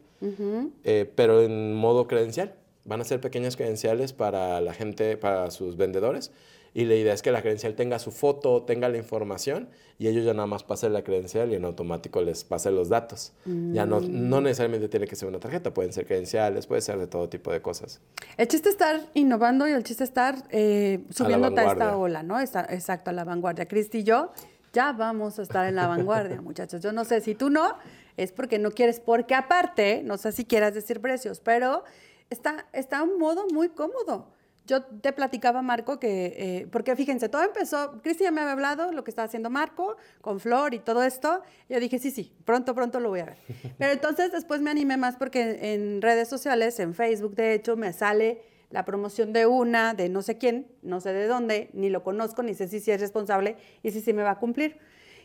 eh, 0.84 1.10
pero 1.14 1.42
en 1.42 1.74
modo 1.74 2.06
credencial. 2.06 2.54
Van 2.84 3.00
a 3.00 3.04
ser 3.04 3.20
pequeñas 3.20 3.56
credenciales 3.56 4.12
para 4.12 4.60
la 4.60 4.72
gente, 4.72 5.16
para 5.16 5.50
sus 5.50 5.76
vendedores, 5.76 6.30
y 6.74 6.84
la 6.84 6.94
idea 6.94 7.14
es 7.14 7.22
que 7.22 7.30
la 7.32 7.40
credencial 7.40 7.74
tenga 7.74 7.98
su 7.98 8.10
foto, 8.10 8.62
tenga 8.62 8.88
la 8.88 8.98
información 8.98 9.68
y 9.98 10.08
ellos 10.08 10.24
ya 10.24 10.34
nada 10.34 10.46
más 10.46 10.62
pasen 10.62 10.92
la 10.92 11.02
credencial 11.02 11.52
y 11.52 11.54
en 11.54 11.64
automático 11.64 12.20
les 12.20 12.44
pasen 12.44 12.74
los 12.74 12.88
datos. 12.88 13.32
Ya 13.44 13.86
no, 13.86 14.00
mm. 14.00 14.28
no 14.28 14.40
necesariamente 14.40 14.88
tiene 14.88 15.06
que 15.06 15.16
ser 15.16 15.28
una 15.28 15.38
tarjeta, 15.38 15.72
pueden 15.72 15.92
ser 15.92 16.06
credenciales, 16.06 16.66
puede 16.66 16.82
ser 16.82 16.98
de 16.98 17.06
todo 17.06 17.28
tipo 17.28 17.50
de 17.50 17.62
cosas. 17.62 18.00
El 18.36 18.48
chiste 18.48 18.68
es 18.68 18.74
estar 18.74 19.00
innovando 19.14 19.66
y 19.66 19.72
el 19.72 19.84
chiste 19.84 20.04
es 20.04 20.10
estar 20.10 20.36
eh, 20.50 21.00
subiéndote 21.10 21.60
a, 21.60 21.72
esta 21.72 21.96
ola, 21.96 22.22
¿no? 22.22 22.40
exacto, 22.40 23.10
a 23.10 23.12
la 23.12 23.24
vanguardia. 23.24 23.66
Cristi 23.66 23.98
y 23.98 24.04
yo 24.04 24.32
ya 24.76 24.92
vamos 24.92 25.38
a 25.38 25.42
estar 25.42 25.66
en 25.66 25.74
la 25.74 25.86
vanguardia, 25.86 26.42
muchachos. 26.42 26.82
Yo 26.82 26.92
no 26.92 27.06
sé 27.06 27.22
si 27.22 27.34
tú 27.34 27.48
no, 27.48 27.76
es 28.18 28.32
porque 28.32 28.58
no 28.58 28.70
quieres, 28.70 29.00
porque 29.00 29.34
aparte, 29.34 30.02
no 30.04 30.18
sé 30.18 30.32
si 30.32 30.44
quieras 30.44 30.74
decir 30.74 31.00
precios, 31.00 31.40
pero 31.40 31.84
está, 32.28 32.66
está 32.74 33.02
un 33.02 33.18
modo 33.18 33.46
muy 33.50 33.70
cómodo. 33.70 34.35
Yo 34.66 34.82
te 34.82 35.12
platicaba, 35.12 35.62
Marco, 35.62 36.00
que, 36.00 36.34
eh, 36.36 36.66
porque 36.72 36.96
fíjense, 36.96 37.28
todo 37.28 37.42
empezó, 37.44 38.00
Cristian 38.02 38.34
me 38.34 38.40
había 38.40 38.52
hablado 38.52 38.90
lo 38.90 39.04
que 39.04 39.10
estaba 39.10 39.26
haciendo 39.26 39.48
Marco 39.48 39.96
con 40.20 40.40
Flor 40.40 40.74
y 40.74 40.80
todo 40.80 41.04
esto. 41.04 41.42
Yo 41.68 41.78
dije, 41.78 42.00
sí, 42.00 42.10
sí, 42.10 42.32
pronto, 42.44 42.74
pronto 42.74 42.98
lo 42.98 43.10
voy 43.10 43.20
a 43.20 43.26
ver. 43.26 43.36
Pero 43.78 43.92
entonces 43.92 44.32
después 44.32 44.60
me 44.60 44.70
animé 44.70 44.96
más 44.96 45.16
porque 45.16 45.74
en 45.74 46.02
redes 46.02 46.28
sociales, 46.28 46.80
en 46.80 46.94
Facebook, 46.94 47.36
de 47.36 47.54
hecho, 47.54 47.76
me 47.76 47.92
sale 47.92 48.42
la 48.70 48.84
promoción 48.84 49.32
de 49.32 49.46
una, 49.46 49.94
de 49.94 50.08
no 50.08 50.22
sé 50.22 50.36
quién, 50.36 50.66
no 50.82 51.00
sé 51.00 51.12
de 51.12 51.28
dónde, 51.28 51.70
ni 51.72 51.88
lo 51.88 52.02
conozco, 52.02 52.42
ni 52.42 52.54
sé 52.54 52.66
si, 52.66 52.80
si 52.80 52.90
es 52.90 53.00
responsable 53.00 53.56
y 53.84 53.92
si 53.92 54.00
sí 54.00 54.12
me 54.12 54.24
va 54.24 54.32
a 54.32 54.38
cumplir. 54.38 54.78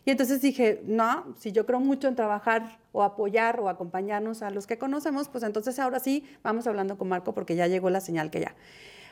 Y 0.05 0.11
entonces 0.11 0.41
dije, 0.41 0.81
no, 0.85 1.33
si 1.37 1.51
yo 1.51 1.65
creo 1.65 1.79
mucho 1.79 2.07
en 2.07 2.15
trabajar 2.15 2.79
o 2.91 3.03
apoyar 3.03 3.59
o 3.59 3.69
acompañarnos 3.69 4.41
a 4.41 4.49
los 4.49 4.65
que 4.65 4.77
conocemos, 4.77 5.29
pues 5.29 5.43
entonces 5.43 5.77
ahora 5.79 5.99
sí 5.99 6.25
vamos 6.43 6.65
hablando 6.65 6.97
con 6.97 7.07
Marco 7.07 7.33
porque 7.33 7.55
ya 7.55 7.67
llegó 7.67 7.89
la 7.89 8.01
señal 8.01 8.31
que 8.31 8.41
ya. 8.41 8.55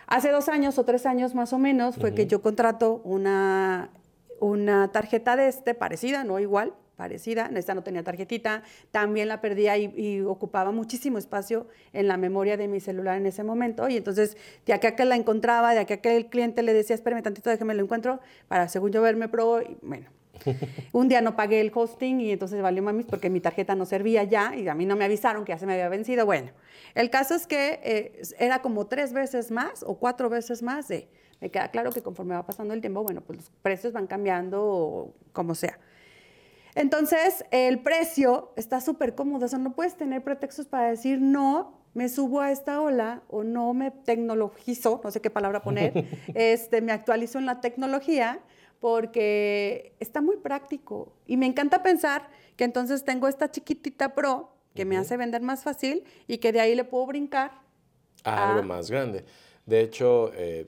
Hace 0.10 0.32
dos 0.32 0.50
años 0.50 0.80
o 0.80 0.86
tres 0.86 1.06
años 1.06 1.36
más 1.36 1.54
o 1.54 1.60
menos 1.60 1.96
fue 1.96 2.16
que 2.16 2.26
yo 2.26 2.42
contrato 2.42 3.00
una, 3.04 3.92
una 4.40 4.92
tarjeta 4.92 5.36
de 5.36 5.48
este 5.48 5.76
parecida, 5.76 6.24
no 6.24 6.40
igual, 6.40 6.74
parecida. 6.96 7.48
Esta 7.56 7.76
no 7.76 7.84
tenía 7.84 8.04
tarjetita, 8.04 8.64
también 8.90 9.28
la 9.28 9.40
perdía 9.40 9.78
y, 9.78 10.22
ocupaba 10.22 10.72
muchísimo 10.72 11.20
espacio 11.20 11.68
en 11.94 12.08
la 12.08 12.18
memoria 12.18 12.58
de 12.58 12.68
mi 12.68 12.80
celular 12.80 13.18
en 13.18 13.28
ese 13.28 13.44
momento. 13.44 13.88
Y 13.88 13.98
entonces, 13.98 14.36
de 14.66 14.74
acá 14.74 14.96
que 14.96 15.06
la 15.06 15.16
encontraba, 15.16 15.76
de 15.76 15.82
acá 15.82 15.98
que 15.98 16.18
el 16.18 16.26
cliente 16.26 16.64
le 16.64 16.74
decía, 16.74 16.96
espérame 16.96 17.22
tantito, 17.22 17.52
déjeme 17.52 17.76
lo 17.76 17.84
encuentro, 17.84 18.20
para 18.48 18.68
según 18.68 18.92
yo 18.92 19.04
verme 19.04 19.30
pro, 19.30 19.62
y 19.62 19.78
bueno, 19.84 20.08
un 20.92 21.08
día 21.08 21.22
no 21.22 21.36
pagué 21.36 21.62
el 21.62 21.72
hosting 21.74 22.22
y 22.22 22.32
entonces 22.32 22.62
valió 22.62 22.84
mamis 22.84 23.06
porque 23.06 23.30
mi 23.30 23.40
tarjeta 23.40 23.76
no 23.76 23.86
servía 23.86 24.24
ya 24.24 24.56
y 24.56 24.68
a 24.68 24.76
mí 24.76 24.86
no 24.86 24.96
me 24.96 25.06
avisaron 25.06 25.46
que 25.46 25.52
ya 25.52 25.58
se 25.58 25.66
me 25.66 25.74
había 25.74 25.90
vencido. 25.90 26.26
Bueno, 26.26 26.52
el 26.96 27.10
caso 27.10 27.36
es 27.36 27.48
que 27.48 27.80
eh, 27.84 28.22
era 28.40 28.62
como 28.62 28.88
tres 28.88 29.14
veces 29.14 29.52
más 29.52 29.84
o 29.84 29.96
cuatro 29.96 30.30
veces 30.30 30.62
más 30.62 30.88
de... 30.88 31.10
Me 31.42 31.50
queda 31.50 31.70
claro 31.70 31.92
que 31.92 32.02
conforme 32.02 32.36
va 32.36 32.46
pasando 32.46 32.74
el 32.74 32.82
tiempo, 32.82 33.02
bueno, 33.02 33.22
pues 33.22 33.40
los 33.40 33.50
precios 33.62 33.94
van 33.94 34.08
cambiando 34.08 34.62
o 34.62 35.14
como 35.32 35.56
sea. 35.56 35.80
Entonces, 36.76 37.46
el 37.52 37.80
precio 37.80 38.52
está 38.56 38.82
súper 38.82 39.16
cómodo, 39.16 39.46
o 39.46 39.48
sea, 39.48 39.60
no 39.60 39.74
puedes 39.74 39.96
tener 39.96 40.24
pretextos 40.24 40.68
para 40.68 40.90
decir 40.90 41.20
no, 41.22 41.80
me 41.94 42.10
subo 42.10 42.42
a 42.42 42.52
esta 42.52 42.82
ola 42.82 43.24
o 43.28 43.44
no 43.44 43.74
me 43.74 43.92
tecnologizo, 43.92 45.02
no 45.04 45.12
sé 45.12 45.22
qué 45.22 45.30
palabra 45.30 45.62
poner, 45.62 46.06
este, 46.36 46.82
me 46.82 46.92
actualizo 46.92 47.40
en 47.40 47.46
la 47.46 47.62
tecnología 47.62 48.40
porque 48.80 49.96
está 50.00 50.22
muy 50.22 50.38
práctico. 50.38 51.14
Y 51.26 51.38
me 51.38 51.46
encanta 51.46 51.84
pensar 51.84 52.30
que 52.56 52.64
entonces 52.64 53.04
tengo 53.04 53.28
esta 53.28 53.52
chiquitita 53.52 54.16
Pro 54.16 54.52
que 54.74 54.86
me 54.86 54.98
hace 54.98 55.18
vender 55.18 55.42
más 55.42 55.64
fácil 55.64 56.04
y 56.28 56.38
que 56.38 56.52
de 56.52 56.62
ahí 56.62 56.76
le 56.76 56.84
puedo 56.84 57.06
brincar 57.06 57.52
a, 58.24 58.52
algo 58.52 58.64
más 58.64 58.90
grande. 58.90 59.26
De 59.66 59.82
hecho, 59.82 60.32
eh, 60.36 60.68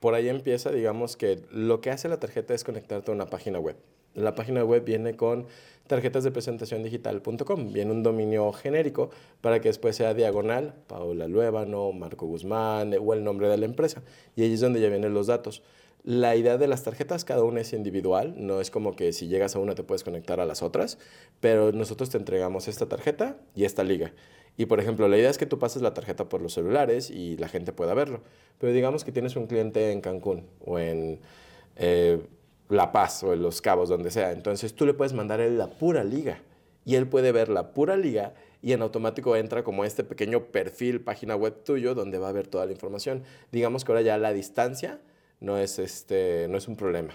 por 0.00 0.14
ahí 0.14 0.28
empieza, 0.28 0.70
digamos 0.70 1.16
que 1.16 1.42
lo 1.50 1.80
que 1.80 1.90
hace 1.90 2.08
la 2.08 2.18
tarjeta 2.18 2.54
es 2.54 2.64
conectarte 2.64 3.10
a 3.10 3.14
una 3.14 3.26
página 3.26 3.58
web. 3.58 3.76
La 4.14 4.34
página 4.34 4.64
web 4.64 4.84
viene 4.84 5.16
con 5.16 5.46
tarjetas 5.86 6.24
de 6.24 6.30
presentación 6.30 6.82
digital.com, 6.82 7.72
viene 7.72 7.92
un 7.92 8.02
dominio 8.02 8.52
genérico 8.52 9.10
para 9.40 9.60
que 9.60 9.68
después 9.68 9.96
sea 9.96 10.14
diagonal, 10.14 10.74
Paula 10.86 11.28
Luébano, 11.28 11.92
Marco 11.92 12.26
Guzmán 12.26 12.94
o 12.98 13.14
el 13.14 13.24
nombre 13.24 13.48
de 13.48 13.56
la 13.56 13.64
empresa. 13.64 14.02
Y 14.36 14.42
ahí 14.42 14.54
es 14.54 14.60
donde 14.60 14.80
ya 14.80 14.88
vienen 14.88 15.14
los 15.14 15.26
datos. 15.26 15.62
La 16.04 16.34
idea 16.34 16.58
de 16.58 16.66
las 16.66 16.82
tarjetas, 16.82 17.24
cada 17.24 17.44
una 17.44 17.60
es 17.60 17.72
individual, 17.72 18.34
no 18.36 18.60
es 18.60 18.72
como 18.72 18.96
que 18.96 19.12
si 19.12 19.28
llegas 19.28 19.54
a 19.54 19.60
una 19.60 19.76
te 19.76 19.84
puedes 19.84 20.02
conectar 20.02 20.40
a 20.40 20.46
las 20.46 20.60
otras, 20.60 20.98
pero 21.38 21.70
nosotros 21.70 22.10
te 22.10 22.18
entregamos 22.18 22.66
esta 22.66 22.86
tarjeta 22.86 23.36
y 23.54 23.64
esta 23.64 23.84
liga. 23.84 24.12
Y 24.56 24.66
por 24.66 24.80
ejemplo, 24.80 25.06
la 25.06 25.16
idea 25.16 25.30
es 25.30 25.38
que 25.38 25.46
tú 25.46 25.60
pases 25.60 25.80
la 25.80 25.94
tarjeta 25.94 26.28
por 26.28 26.42
los 26.42 26.54
celulares 26.54 27.08
y 27.08 27.36
la 27.36 27.48
gente 27.48 27.72
pueda 27.72 27.94
verlo. 27.94 28.20
Pero 28.58 28.72
digamos 28.72 29.04
que 29.04 29.12
tienes 29.12 29.36
un 29.36 29.46
cliente 29.46 29.92
en 29.92 30.00
Cancún 30.00 30.46
o 30.64 30.80
en 30.80 31.20
eh, 31.76 32.20
La 32.68 32.90
Paz 32.90 33.22
o 33.22 33.32
en 33.32 33.40
Los 33.40 33.62
Cabos, 33.62 33.88
donde 33.88 34.10
sea. 34.10 34.32
Entonces 34.32 34.74
tú 34.74 34.86
le 34.86 34.94
puedes 34.94 35.12
mandar 35.12 35.38
la 35.38 35.70
pura 35.70 36.02
liga 36.02 36.40
y 36.84 36.96
él 36.96 37.06
puede 37.06 37.30
ver 37.30 37.48
la 37.48 37.72
pura 37.72 37.96
liga 37.96 38.34
y 38.60 38.72
en 38.72 38.82
automático 38.82 39.36
entra 39.36 39.62
como 39.62 39.84
este 39.84 40.02
pequeño 40.02 40.46
perfil, 40.46 41.00
página 41.00 41.36
web 41.36 41.62
tuyo, 41.64 41.94
donde 41.94 42.18
va 42.18 42.28
a 42.28 42.32
ver 42.32 42.48
toda 42.48 42.66
la 42.66 42.72
información. 42.72 43.22
Digamos 43.52 43.84
que 43.84 43.92
ahora 43.92 44.02
ya 44.02 44.18
la 44.18 44.32
distancia 44.32 45.00
no 45.42 45.58
es, 45.58 45.78
este, 45.78 46.46
no 46.48 46.56
es 46.56 46.68
un 46.68 46.76
problema. 46.76 47.14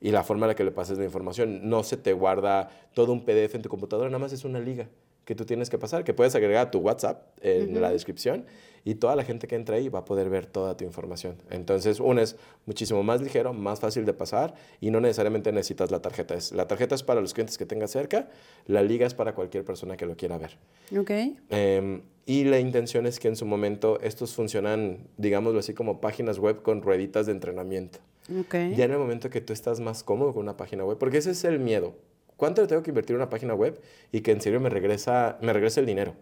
Y 0.00 0.10
la 0.10 0.22
forma 0.22 0.46
en 0.46 0.48
la 0.48 0.54
que 0.54 0.64
le 0.64 0.70
pases 0.70 0.98
la 0.98 1.04
información, 1.04 1.68
no 1.68 1.82
se 1.82 1.96
te 1.96 2.12
guarda 2.12 2.70
todo 2.94 3.12
un 3.12 3.24
PDF 3.24 3.54
en 3.54 3.62
tu 3.62 3.68
computadora, 3.68 4.08
nada 4.08 4.18
más 4.18 4.32
es 4.32 4.44
una 4.44 4.60
liga 4.60 4.88
que 5.24 5.34
tú 5.34 5.44
tienes 5.44 5.70
que 5.70 5.78
pasar, 5.78 6.04
que 6.04 6.14
puedes 6.14 6.34
agregar 6.34 6.66
a 6.66 6.70
tu 6.70 6.78
WhatsApp 6.78 7.22
en 7.40 7.80
la 7.80 7.90
descripción 7.90 8.44
y 8.84 8.96
toda 8.96 9.16
la 9.16 9.24
gente 9.24 9.46
que 9.46 9.54
entra 9.54 9.76
ahí 9.76 9.88
va 9.88 10.00
a 10.00 10.04
poder 10.04 10.28
ver 10.28 10.46
toda 10.46 10.76
tu 10.76 10.84
información. 10.84 11.36
Entonces, 11.50 12.00
uno 12.00 12.20
es 12.20 12.36
muchísimo 12.66 13.02
más 13.02 13.20
ligero, 13.20 13.52
más 13.52 13.80
fácil 13.80 14.04
de 14.04 14.12
pasar 14.12 14.54
y 14.80 14.90
no 14.90 15.00
necesariamente 15.00 15.52
necesitas 15.52 15.90
la 15.90 16.00
tarjeta. 16.00 16.34
Es, 16.34 16.52
la 16.52 16.66
tarjeta 16.66 16.94
es 16.94 17.02
para 17.02 17.20
los 17.20 17.34
clientes 17.34 17.58
que 17.58 17.66
tengas 17.66 17.90
cerca, 17.90 18.28
la 18.66 18.82
liga 18.82 19.06
es 19.06 19.14
para 19.14 19.34
cualquier 19.34 19.64
persona 19.64 19.96
que 19.96 20.06
lo 20.06 20.16
quiera 20.16 20.38
ver. 20.38 20.58
Ok. 20.98 21.10
Em, 21.50 22.02
y 22.26 22.44
la 22.44 22.58
intención 22.58 23.06
es 23.06 23.18
que 23.18 23.28
en 23.28 23.36
su 23.36 23.46
momento 23.46 24.00
estos 24.00 24.34
funcionan, 24.34 25.08
digámoslo 25.16 25.60
así, 25.60 25.74
como 25.74 26.00
páginas 26.00 26.38
web 26.38 26.62
con 26.62 26.82
rueditas 26.82 27.26
de 27.26 27.32
entrenamiento. 27.32 27.98
Okay. 28.40 28.74
Ya 28.76 28.84
en 28.84 28.92
el 28.92 28.98
momento 28.98 29.30
que 29.30 29.40
tú 29.40 29.52
estás 29.52 29.80
más 29.80 30.04
cómodo 30.04 30.32
con 30.32 30.42
una 30.42 30.56
página 30.56 30.84
web, 30.84 30.98
porque 30.98 31.18
ese 31.18 31.32
es 31.32 31.42
el 31.44 31.58
miedo. 31.58 31.94
¿Cuánto 32.36 32.62
le 32.62 32.68
tengo 32.68 32.82
que 32.82 32.90
invertir 32.90 33.14
en 33.14 33.22
una 33.22 33.30
página 33.30 33.54
web 33.54 33.80
y 34.10 34.20
que 34.20 34.32
en 34.32 34.40
serio 34.40 34.60
me, 34.60 34.68
regresa, 34.68 35.38
me 35.42 35.52
regrese 35.52 35.80
el 35.80 35.86
dinero? 35.86 36.14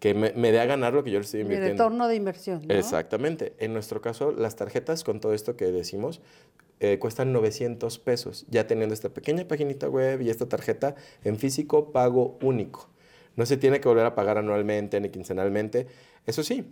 Que 0.00 0.14
me, 0.14 0.32
me 0.32 0.52
dé 0.52 0.60
a 0.60 0.66
ganar 0.66 0.92
lo 0.92 1.02
que 1.04 1.10
yo 1.10 1.18
le 1.18 1.24
estoy 1.24 1.40
invirtiendo. 1.40 1.72
El 1.72 1.78
retorno 1.78 2.08
de 2.08 2.16
inversión. 2.16 2.62
¿no? 2.66 2.74
Exactamente. 2.74 3.54
En 3.58 3.72
nuestro 3.72 4.00
caso, 4.00 4.32
las 4.32 4.56
tarjetas 4.56 5.04
con 5.04 5.20
todo 5.20 5.34
esto 5.34 5.56
que 5.56 5.66
decimos 5.66 6.20
eh, 6.80 6.98
cuestan 6.98 7.32
900 7.32 7.98
pesos, 7.98 8.44
ya 8.50 8.66
teniendo 8.66 8.92
esta 8.92 9.08
pequeña 9.08 9.46
paginita 9.46 9.88
web 9.88 10.20
y 10.20 10.30
esta 10.30 10.46
tarjeta 10.46 10.96
en 11.22 11.38
físico 11.38 11.92
pago 11.92 12.36
único. 12.42 12.90
No 13.36 13.46
se 13.46 13.56
tiene 13.56 13.80
que 13.80 13.88
volver 13.88 14.06
a 14.06 14.14
pagar 14.14 14.38
anualmente 14.38 15.00
ni 15.00 15.08
quincenalmente. 15.08 15.86
Eso 16.26 16.42
sí, 16.42 16.64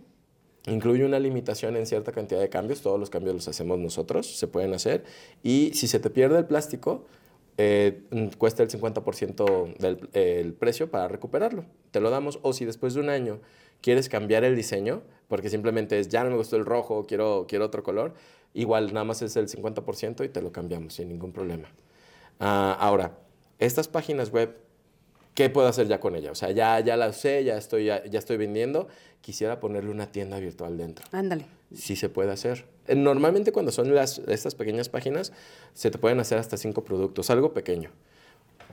Incluye 0.65 1.03
una 1.03 1.19
limitación 1.19 1.75
en 1.75 1.85
cierta 1.85 2.13
cantidad 2.13 2.39
de 2.39 2.47
cambios, 2.47 2.81
todos 2.81 2.97
los 2.97 3.09
cambios 3.09 3.35
los 3.35 3.47
hacemos 3.49 3.79
nosotros, 3.79 4.37
se 4.37 4.47
pueden 4.47 4.73
hacer. 4.73 5.03
Y 5.43 5.71
si 5.73 5.87
se 5.87 5.99
te 5.99 6.09
pierde 6.09 6.37
el 6.37 6.45
plástico, 6.45 7.05
eh, 7.57 8.03
cuesta 8.37 8.63
el 8.63 8.69
50% 8.69 9.77
del 9.77 10.53
precio 10.53 10.89
para 10.89 11.07
recuperarlo. 11.07 11.65
Te 11.91 11.99
lo 11.99 12.09
damos. 12.09 12.39
O 12.41 12.53
si 12.53 12.65
después 12.65 12.93
de 12.93 13.01
un 13.01 13.09
año 13.09 13.39
quieres 13.81 14.09
cambiar 14.09 14.43
el 14.43 14.55
diseño, 14.55 15.01
porque 15.27 15.49
simplemente 15.49 15.99
es 15.99 16.09
ya 16.09 16.23
no 16.23 16.29
me 16.29 16.37
gustó 16.37 16.55
el 16.55 16.65
rojo, 16.65 17.05
quiero, 17.05 17.45
quiero 17.47 17.65
otro 17.65 17.83
color, 17.83 18.13
igual 18.53 18.93
nada 18.93 19.03
más 19.03 19.21
es 19.21 19.35
el 19.35 19.47
50% 19.47 20.23
y 20.25 20.29
te 20.29 20.41
lo 20.41 20.51
cambiamos 20.51 20.93
sin 20.93 21.09
ningún 21.09 21.31
problema. 21.31 21.67
Ah, 22.39 22.77
ahora, 22.79 23.17
estas 23.59 23.87
páginas 23.87 24.31
web 24.31 24.55
¿qué 25.33 25.49
puedo 25.49 25.67
hacer 25.67 25.87
ya 25.87 25.99
con 25.99 26.15
ella? 26.15 26.31
O 26.31 26.35
sea, 26.35 26.51
ya, 26.51 26.79
ya 26.79 26.97
la 26.97 27.09
usé, 27.09 27.43
ya 27.43 27.57
estoy, 27.57 27.85
ya, 27.85 27.97
estoy 27.97 28.37
vendiendo, 28.37 28.87
quisiera 29.21 29.59
ponerle 29.59 29.91
una 29.91 30.11
tienda 30.11 30.39
virtual 30.39 30.77
dentro. 30.77 31.05
Ándale. 31.11 31.45
Sí 31.73 31.95
se 31.95 32.09
puede 32.09 32.31
hacer. 32.31 32.65
Eh, 32.87 32.95
normalmente 32.95 33.51
cuando 33.51 33.71
son 33.71 33.95
estas 33.97 34.55
pequeñas 34.55 34.89
páginas, 34.89 35.31
se 35.73 35.91
te 35.91 35.97
pueden 35.97 36.19
hacer 36.19 36.37
hasta 36.37 36.57
cinco 36.57 36.83
productos, 36.83 37.29
algo 37.29 37.53
pequeño. 37.53 37.91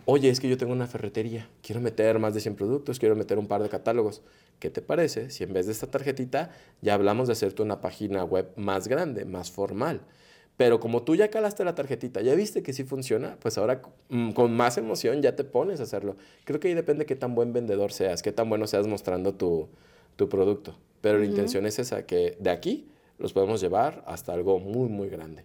Oye, 0.06 0.30
es 0.30 0.40
que 0.40 0.48
yo 0.48 0.56
tengo 0.56 0.72
una 0.72 0.86
ferretería, 0.86 1.48
quiero 1.62 1.80
meter 1.80 2.18
más 2.18 2.34
de 2.34 2.40
100 2.40 2.56
productos, 2.56 2.98
quiero 2.98 3.14
meter 3.14 3.38
un 3.38 3.46
par 3.46 3.62
de 3.62 3.68
catálogos. 3.68 4.22
¿Qué 4.58 4.70
te 4.70 4.82
parece 4.82 5.30
si 5.30 5.44
en 5.44 5.52
vez 5.52 5.66
de 5.66 5.72
esta 5.72 5.86
tarjetita 5.86 6.50
ya 6.80 6.94
hablamos 6.94 7.28
de 7.28 7.32
hacerte 7.34 7.62
una 7.62 7.80
página 7.80 8.24
web 8.24 8.50
más 8.56 8.88
grande, 8.88 9.24
más 9.24 9.50
formal? 9.50 10.00
Pero 10.60 10.78
como 10.78 11.02
tú 11.04 11.14
ya 11.14 11.28
calaste 11.28 11.64
la 11.64 11.74
tarjetita, 11.74 12.20
ya 12.20 12.34
viste 12.34 12.62
que 12.62 12.74
sí 12.74 12.84
funciona, 12.84 13.38
pues 13.40 13.56
ahora 13.56 13.80
mm, 14.10 14.32
con 14.32 14.54
más 14.54 14.76
emoción 14.76 15.22
ya 15.22 15.34
te 15.34 15.42
pones 15.42 15.80
a 15.80 15.84
hacerlo. 15.84 16.16
Creo 16.44 16.60
que 16.60 16.68
ahí 16.68 16.74
depende 16.74 17.06
qué 17.06 17.16
tan 17.16 17.34
buen 17.34 17.54
vendedor 17.54 17.92
seas, 17.92 18.22
qué 18.22 18.30
tan 18.30 18.50
bueno 18.50 18.66
seas 18.66 18.86
mostrando 18.86 19.32
tu, 19.34 19.70
producto. 20.28 20.76
Pero 21.00 21.18
la 21.18 21.24
intención 21.24 21.66
es 21.66 21.78
esa, 21.78 22.06
que 22.06 22.36
de 22.38 22.50
aquí 22.50 22.88
los 23.18 23.32
podemos 23.32 23.60
llevar 23.60 24.02
hasta 24.06 24.32
algo 24.32 24.58
muy, 24.58 24.88
muy 24.88 25.08
grande. 25.08 25.44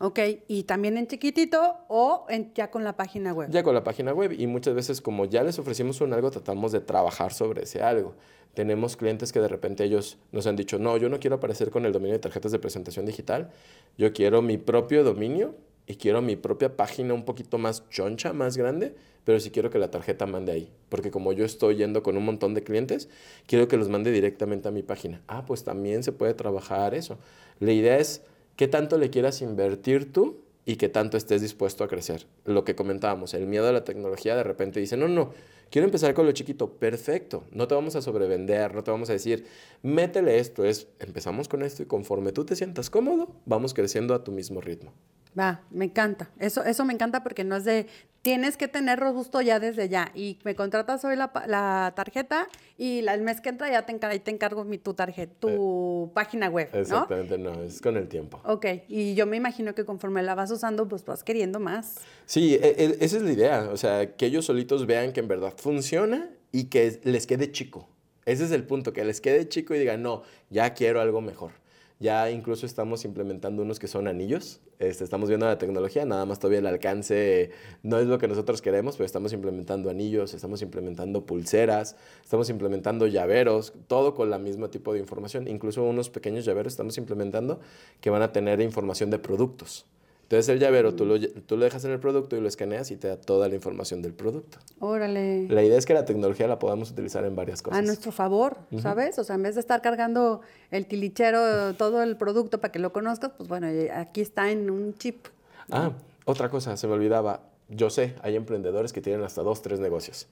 Ok, 0.00 0.20
y 0.46 0.62
también 0.62 0.96
en 0.96 1.08
chiquitito 1.08 1.78
o 1.88 2.24
en, 2.28 2.52
ya 2.54 2.70
con 2.70 2.84
la 2.84 2.96
página 2.96 3.32
web. 3.32 3.50
Ya 3.50 3.64
con 3.64 3.74
la 3.74 3.82
página 3.82 4.12
web 4.12 4.32
y 4.32 4.46
muchas 4.46 4.74
veces 4.74 5.00
como 5.00 5.24
ya 5.24 5.42
les 5.42 5.58
ofrecimos 5.58 6.00
un 6.00 6.12
algo, 6.12 6.30
tratamos 6.30 6.70
de 6.70 6.80
trabajar 6.80 7.32
sobre 7.32 7.64
ese 7.64 7.82
algo. 7.82 8.14
Tenemos 8.54 8.96
clientes 8.96 9.32
que 9.32 9.40
de 9.40 9.48
repente 9.48 9.82
ellos 9.82 10.18
nos 10.30 10.46
han 10.46 10.54
dicho, 10.54 10.78
no, 10.78 10.96
yo 10.98 11.08
no 11.08 11.18
quiero 11.18 11.36
aparecer 11.36 11.70
con 11.70 11.84
el 11.84 11.92
dominio 11.92 12.12
de 12.12 12.20
tarjetas 12.20 12.52
de 12.52 12.60
presentación 12.60 13.06
digital, 13.06 13.50
yo 13.96 14.12
quiero 14.12 14.40
mi 14.40 14.56
propio 14.56 15.02
dominio 15.02 15.56
y 15.88 15.96
quiero 15.96 16.20
mi 16.20 16.36
propia 16.36 16.76
página 16.76 17.14
un 17.14 17.24
poquito 17.24 17.56
más 17.56 17.88
choncha, 17.88 18.34
más 18.34 18.58
grande, 18.58 18.94
pero 19.24 19.40
sí 19.40 19.50
quiero 19.50 19.70
que 19.70 19.78
la 19.78 19.90
tarjeta 19.90 20.26
mande 20.26 20.52
ahí, 20.52 20.70
porque 20.90 21.10
como 21.10 21.32
yo 21.32 21.46
estoy 21.46 21.76
yendo 21.76 22.02
con 22.02 22.18
un 22.18 22.26
montón 22.26 22.52
de 22.52 22.62
clientes, 22.62 23.08
quiero 23.46 23.68
que 23.68 23.78
los 23.78 23.88
mande 23.88 24.12
directamente 24.12 24.68
a 24.68 24.70
mi 24.70 24.82
página. 24.82 25.22
Ah, 25.26 25.46
pues 25.46 25.64
también 25.64 26.02
se 26.02 26.12
puede 26.12 26.34
trabajar 26.34 26.94
eso. 26.94 27.18
La 27.58 27.72
idea 27.72 27.98
es 27.98 28.22
qué 28.56 28.68
tanto 28.68 28.98
le 28.98 29.08
quieras 29.08 29.40
invertir 29.40 30.12
tú 30.12 30.42
y 30.66 30.76
qué 30.76 30.90
tanto 30.90 31.16
estés 31.16 31.40
dispuesto 31.40 31.84
a 31.84 31.88
crecer. 31.88 32.26
Lo 32.44 32.64
que 32.64 32.74
comentábamos, 32.74 33.32
el 33.32 33.46
miedo 33.46 33.66
a 33.66 33.72
la 33.72 33.84
tecnología 33.84 34.36
de 34.36 34.44
repente 34.44 34.80
dice, 34.80 34.98
no, 34.98 35.08
no, 35.08 35.32
quiero 35.70 35.86
empezar 35.86 36.12
con 36.12 36.26
lo 36.26 36.32
chiquito, 36.32 36.72
perfecto, 36.72 37.44
no 37.50 37.66
te 37.66 37.74
vamos 37.74 37.96
a 37.96 38.02
sobrevender, 38.02 38.74
no 38.74 38.84
te 38.84 38.90
vamos 38.90 39.08
a 39.08 39.14
decir, 39.14 39.46
métele 39.82 40.38
esto, 40.38 40.66
es, 40.66 40.88
empezamos 40.98 41.48
con 41.48 41.62
esto 41.62 41.82
y 41.82 41.86
conforme 41.86 42.32
tú 42.32 42.44
te 42.44 42.56
sientas 42.56 42.90
cómodo, 42.90 43.28
vamos 43.46 43.72
creciendo 43.72 44.12
a 44.12 44.22
tu 44.22 44.32
mismo 44.32 44.60
ritmo. 44.60 44.92
Va, 45.38 45.62
me 45.70 45.84
encanta. 45.84 46.30
Eso, 46.38 46.64
eso 46.64 46.84
me 46.84 46.92
encanta 46.94 47.22
porque 47.22 47.44
no 47.44 47.56
es 47.56 47.64
de 47.64 47.86
tienes 48.22 48.56
que 48.56 48.66
tener 48.68 48.98
robusto 48.98 49.40
ya 49.40 49.60
desde 49.60 49.88
ya. 49.88 50.10
Y 50.14 50.38
me 50.44 50.54
contratas 50.56 51.04
hoy 51.04 51.14
la, 51.16 51.30
la 51.46 51.92
tarjeta 51.94 52.48
y 52.76 53.00
la, 53.02 53.14
el 53.14 53.22
mes 53.22 53.40
que 53.40 53.48
entra 53.48 53.70
ya 53.70 53.86
te, 53.86 53.92
encar 53.92 54.18
te 54.18 54.30
encargo 54.30 54.64
mi, 54.64 54.76
tu 54.78 54.92
tarjeta, 54.94 55.32
tu 55.38 56.06
Eh, 56.06 56.10
página 56.14 56.48
web. 56.48 56.68
¿no? 56.72 56.78
Exactamente, 56.80 57.38
no, 57.38 57.62
es 57.62 57.80
con 57.80 57.96
el 57.96 58.08
tiempo. 58.08 58.40
Ok, 58.44 58.66
y 58.88 59.14
yo 59.14 59.26
me 59.26 59.36
imagino 59.36 59.74
que 59.74 59.84
conforme 59.84 60.22
la 60.22 60.34
vas 60.34 60.50
usando, 60.50 60.88
pues 60.88 61.04
vas 61.04 61.22
queriendo 61.22 61.60
más. 61.60 61.96
Sí, 62.26 62.54
e- 62.56 62.74
e- 62.76 62.96
esa 63.04 63.16
es 63.18 63.22
la 63.22 63.32
idea. 63.32 63.68
O 63.72 63.76
sea, 63.76 64.14
que 64.16 64.26
ellos 64.26 64.44
solitos 64.44 64.86
vean 64.86 65.12
que 65.12 65.20
en 65.20 65.28
verdad 65.28 65.54
funciona 65.56 66.28
y 66.50 66.64
que 66.64 67.00
les 67.04 67.26
quede 67.26 67.52
chico. 67.52 67.88
Ese 68.26 68.44
es 68.44 68.50
el 68.50 68.64
punto, 68.64 68.92
que 68.92 69.04
les 69.04 69.20
quede 69.20 69.48
chico 69.48 69.74
y 69.74 69.78
digan, 69.78 70.02
no, 70.02 70.22
ya 70.50 70.74
quiero 70.74 71.00
algo 71.00 71.20
mejor. 71.20 71.52
Ya 72.00 72.30
incluso 72.30 72.64
estamos 72.64 73.04
implementando 73.04 73.62
unos 73.62 73.80
que 73.80 73.88
son 73.88 74.06
anillos. 74.06 74.60
Este, 74.78 75.02
estamos 75.02 75.28
viendo 75.28 75.46
la 75.46 75.58
tecnología, 75.58 76.04
nada 76.04 76.24
más 76.26 76.38
todavía 76.38 76.60
el 76.60 76.66
alcance 76.68 77.50
no 77.82 77.98
es 77.98 78.06
lo 78.06 78.18
que 78.18 78.28
nosotros 78.28 78.62
queremos, 78.62 78.96
pero 78.96 79.06
estamos 79.06 79.32
implementando 79.32 79.90
anillos, 79.90 80.32
estamos 80.32 80.62
implementando 80.62 81.26
pulseras, 81.26 81.96
estamos 82.22 82.48
implementando 82.50 83.08
llaveros, 83.08 83.72
todo 83.88 84.14
con 84.14 84.32
el 84.32 84.40
mismo 84.40 84.70
tipo 84.70 84.92
de 84.92 85.00
información. 85.00 85.48
Incluso 85.48 85.82
unos 85.82 86.08
pequeños 86.10 86.44
llaveros 86.44 86.74
estamos 86.74 86.96
implementando 86.98 87.58
que 88.00 88.10
van 88.10 88.22
a 88.22 88.32
tener 88.32 88.60
información 88.60 89.10
de 89.10 89.18
productos. 89.18 89.84
Entonces 90.28 90.50
el 90.50 90.58
llavero 90.58 90.94
tú 90.94 91.06
lo, 91.06 91.18
tú 91.18 91.56
lo 91.56 91.64
dejas 91.64 91.86
en 91.86 91.90
el 91.90 92.00
producto 92.00 92.36
y 92.36 92.42
lo 92.42 92.48
escaneas 92.48 92.90
y 92.90 92.96
te 92.96 93.08
da 93.08 93.16
toda 93.16 93.48
la 93.48 93.54
información 93.54 94.02
del 94.02 94.12
producto. 94.12 94.58
Órale. 94.78 95.48
La 95.48 95.62
idea 95.62 95.78
es 95.78 95.86
que 95.86 95.94
la 95.94 96.04
tecnología 96.04 96.46
la 96.46 96.58
podamos 96.58 96.90
utilizar 96.90 97.24
en 97.24 97.34
varias 97.34 97.62
cosas. 97.62 97.78
A 97.78 97.82
nuestro 97.82 98.12
favor, 98.12 98.58
¿sabes? 98.82 99.18
O 99.18 99.24
sea, 99.24 99.36
en 99.36 99.44
vez 99.44 99.54
de 99.54 99.62
estar 99.62 99.80
cargando 99.80 100.42
el 100.70 100.84
tilichero, 100.84 101.72
todo 101.76 102.02
el 102.02 102.18
producto 102.18 102.60
para 102.60 102.70
que 102.70 102.78
lo 102.78 102.92
conozcas, 102.92 103.30
pues 103.38 103.48
bueno, 103.48 103.68
eh, 103.68 103.90
aquí 103.90 104.20
está 104.20 104.50
en 104.50 104.68
un 104.68 104.92
chip. 104.92 105.28
Ah, 105.70 105.92
otra 106.26 106.50
cosa, 106.50 106.76
se 106.76 106.86
me 106.86 106.92
olvidaba. 106.92 107.44
Yo 107.70 107.88
sé, 107.88 108.14
hay 108.20 108.36
emprendedores 108.36 108.92
que 108.92 109.00
tienen 109.00 109.24
hasta 109.24 109.42
dos, 109.42 109.62
tres 109.62 109.80
negocios. 109.80 110.26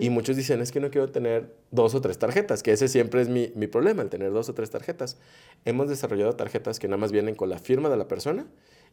Y 0.00 0.08
muchos 0.10 0.36
dicen, 0.36 0.60
es 0.60 0.72
que 0.72 0.80
no 0.80 0.90
quiero 0.90 1.10
tener 1.10 1.54
dos 1.70 1.94
o 1.94 2.00
tres 2.02 2.18
tarjetas, 2.18 2.62
que 2.62 2.72
ese 2.72 2.88
siempre 2.88 3.22
es 3.22 3.28
mi, 3.28 3.50
mi 3.54 3.66
problema, 3.66 4.02
el 4.02 4.10
tener 4.10 4.32
dos 4.32 4.50
o 4.50 4.54
tres 4.54 4.70
tarjetas. 4.70 5.18
Hemos 5.64 5.88
desarrollado 5.88 6.34
tarjetas 6.34 6.78
que 6.78 6.88
nada 6.88 6.98
más 6.98 7.12
vienen 7.12 7.34
con 7.34 7.48
la 7.48 7.58
firma 7.58 7.88
de 7.88 7.96
la 7.96 8.06
persona 8.06 8.46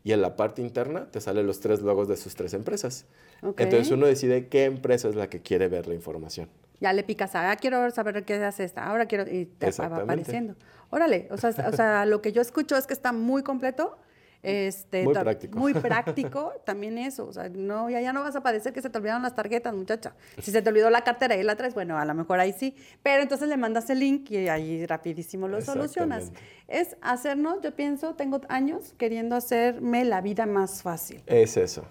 y 0.04 0.14
en 0.14 0.22
la 0.22 0.36
parte 0.36 0.62
interna 0.62 1.12
te 1.12 1.22
salen 1.22 1.46
los 1.46 1.60
tres 1.60 1.82
logos 1.82 2.08
de 2.08 2.18
sus 2.18 2.36
tres 2.36 2.54
empresas. 2.54 3.06
Ok. 3.44 3.62
Entonces 3.62 3.92
uno 3.92 4.06
decide 4.06 4.48
qué 4.48 4.66
empresa 4.66 5.10
es 5.10 5.16
la 5.16 5.30
que 5.30 5.42
quiere 5.42 5.68
ver 5.68 5.88
la 5.88 5.94
información. 5.94 6.50
Ya 6.80 6.94
le 6.94 7.04
picas, 7.04 7.36
ah, 7.36 7.56
quiero 7.60 7.92
saber 7.92 8.26
qué 8.26 8.36
hace 8.44 8.64
esta, 8.64 8.86
ahora 8.86 9.06
quiero, 9.06 9.32
y 9.32 9.46
te 9.46 9.70
va 9.72 9.98
apareciendo. 9.98 10.56
Órale, 10.90 11.28
o 11.30 11.38
sea, 11.38 11.52
o 11.68 11.76
sea, 11.76 12.06
lo 12.06 12.22
que 12.22 12.32
yo 12.32 12.42
escucho 12.42 12.76
es 12.76 12.88
que 12.88 12.94
está 12.94 13.12
muy 13.12 13.44
completo. 13.44 13.98
Este, 14.44 15.04
Muy 15.04 15.14
práctico. 15.14 15.60
Muy 15.60 15.74
práctico, 15.76 16.54
también 16.66 16.98
eso. 16.98 17.28
O 17.28 17.34
sea, 17.34 17.50
no, 17.50 17.90
ya, 17.90 18.02
ya 18.02 18.14
no 18.14 18.22
vas 18.24 18.36
a 18.36 18.42
padecer 18.42 18.74
que 18.74 18.82
se 18.82 18.90
te 18.90 18.98
olvidaron 18.98 19.22
las 19.22 19.36
tarjetas, 19.36 19.74
muchacha. 19.76 20.14
Si 20.40 20.52
se 20.52 20.62
te 20.62 20.70
olvidó 20.70 20.90
la 20.90 21.04
cartera 21.04 21.36
y 21.36 21.44
la 21.44 21.56
traes, 21.56 21.74
bueno, 21.74 21.98
a 21.98 22.06
lo 22.06 22.14
mejor 22.14 22.40
ahí 22.40 22.54
sí. 22.54 22.76
Pero 23.04 23.22
entonces 23.22 23.48
le 23.48 23.58
mandas 23.58 23.90
el 23.90 24.00
link 24.00 24.32
y 24.32 24.48
ahí 24.48 24.86
rapidísimo 24.86 25.48
lo 25.48 25.62
solucionas. 25.62 26.32
Es 26.68 26.96
hacernos, 27.02 27.62
yo 27.62 27.76
pienso, 27.76 28.16
tengo 28.16 28.42
años 28.50 28.96
queriendo 28.98 29.36
hacerme 29.36 30.06
la 30.06 30.22
vida 30.22 30.46
más 30.46 30.82
fácil. 30.82 31.22
Es 31.28 31.58
eso. 31.58 31.86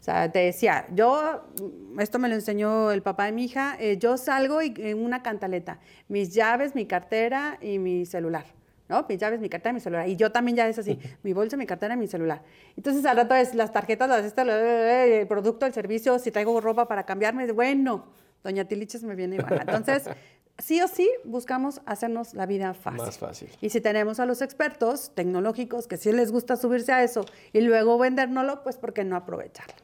O 0.00 0.04
sea, 0.06 0.30
te 0.30 0.38
decía, 0.38 0.86
yo, 0.92 1.42
esto 1.98 2.20
me 2.20 2.28
lo 2.28 2.36
enseñó 2.36 2.92
el 2.92 3.02
papá 3.02 3.24
de 3.24 3.32
mi 3.32 3.46
hija, 3.46 3.76
eh, 3.80 3.98
yo 3.98 4.16
salgo 4.16 4.62
y, 4.62 4.72
en 4.76 5.02
una 5.02 5.20
cantaleta, 5.20 5.80
mis 6.06 6.32
llaves, 6.32 6.76
mi 6.76 6.86
cartera 6.86 7.58
y 7.60 7.80
mi 7.80 8.06
celular, 8.06 8.44
¿no? 8.88 9.04
Mis 9.08 9.18
llaves, 9.18 9.40
mi 9.40 9.48
cartera 9.48 9.72
mi 9.72 9.80
celular. 9.80 10.08
Y 10.08 10.16
yo 10.16 10.30
también 10.32 10.56
ya 10.56 10.68
es 10.68 10.78
así, 10.78 10.98
mi 11.22 11.32
bolsa, 11.32 11.56
mi 11.56 11.66
cartera 11.66 11.96
mi 11.96 12.06
celular. 12.06 12.42
Entonces 12.76 13.04
al 13.04 13.16
rato 13.16 13.34
es 13.34 13.54
las 13.54 13.72
tarjetas, 13.72 14.08
las 14.08 14.24
esta, 14.24 14.44
la- 14.44 14.56
la- 14.58 14.62
la- 14.80 15.04
el 15.04 15.26
producto, 15.26 15.66
el 15.66 15.72
servicio, 15.72 16.18
si 16.18 16.30
traigo 16.30 16.60
ropa 16.60 16.86
para 16.88 17.04
cambiarme, 17.04 17.50
bueno, 17.52 18.06
doña 18.44 18.64
Tiliches 18.64 19.02
me 19.02 19.14
viene 19.14 19.38
baja. 19.38 19.62
Entonces, 19.62 20.04
sí 20.58 20.80
o 20.80 20.88
sí, 20.88 21.10
buscamos 21.24 21.80
hacernos 21.84 22.32
la 22.34 22.46
vida 22.46 22.72
fácil. 22.74 23.02
Más 23.02 23.18
fácil. 23.18 23.48
Y 23.60 23.70
si 23.70 23.80
tenemos 23.80 24.20
a 24.20 24.26
los 24.26 24.40
expertos 24.40 25.12
tecnológicos 25.14 25.86
que 25.86 25.96
sí 25.96 26.12
les 26.12 26.30
gusta 26.32 26.56
subirse 26.56 26.92
a 26.92 27.02
eso 27.02 27.26
y 27.52 27.60
luego 27.62 27.98
vendérnoslo, 27.98 28.62
pues 28.62 28.76
¿por 28.76 28.92
qué 28.94 29.04
no 29.04 29.16
aprovecharlo? 29.16 29.74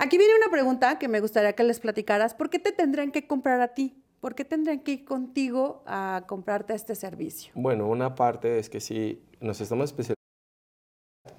Aquí 0.00 0.16
viene 0.18 0.32
una 0.40 0.50
pregunta 0.52 0.98
que 0.98 1.08
me 1.08 1.18
gustaría 1.20 1.54
que 1.54 1.64
les 1.64 1.80
platicaras. 1.80 2.32
¿Por 2.34 2.50
qué 2.50 2.60
te 2.60 2.70
tendrían 2.70 3.10
que 3.10 3.26
comprar 3.26 3.60
a 3.60 3.68
ti? 3.74 4.00
¿Por 4.20 4.34
qué 4.34 4.44
tendrían 4.44 4.80
que 4.80 4.92
ir 4.92 5.04
contigo 5.04 5.82
a 5.86 6.24
comprarte 6.26 6.74
este 6.74 6.94
servicio? 6.94 7.52
Bueno, 7.54 7.86
una 7.88 8.14
parte 8.14 8.58
es 8.58 8.68
que 8.68 8.80
sí, 8.80 9.22
nos 9.40 9.60
estamos 9.60 9.84
especializando 9.86 10.16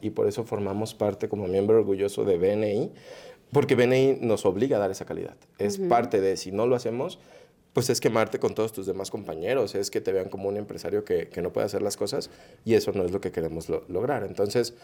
y 0.02 0.12
por 0.12 0.28
eso 0.28 0.44
formamos 0.46 0.94
parte 0.94 1.28
como 1.28 1.48
miembro 1.48 1.78
orgulloso 1.78 2.24
de 2.24 2.38
BNI, 2.38 2.92
porque 3.52 3.76
BNI 3.76 4.20
nos 4.22 4.46
obliga 4.46 4.78
a 4.78 4.80
dar 4.80 4.92
esa 4.92 5.06
calidad. 5.06 5.36
Es 5.58 5.78
parte 5.78 6.22
de, 6.22 6.38
si 6.38 6.52
no 6.52 6.68
lo 6.68 6.76
hacemos, 6.76 7.20
pues 7.74 7.90
es 7.90 8.00
quemarte 8.00 8.40
con 8.40 8.56
todos 8.56 8.72
tus 8.72 8.86
demás 8.86 9.12
compañeros, 9.12 9.76
es 9.76 9.92
que 9.92 10.00
te 10.02 10.12
vean 10.14 10.30
como 10.30 10.48
un 10.48 10.58
empresario 10.58 11.04
que, 11.04 11.28
que 11.30 11.42
no 11.42 11.52
puede 11.52 11.66
hacer 11.66 11.82
las 11.82 11.98
cosas 11.98 12.30
y 12.66 12.76
eso 12.76 12.92
no 12.94 13.04
es 13.04 13.12
lo 13.12 13.20
que 13.20 13.32
queremos 13.32 13.68
lo- 13.70 13.84
lograr. 13.90 14.24
Entonces, 14.24 14.76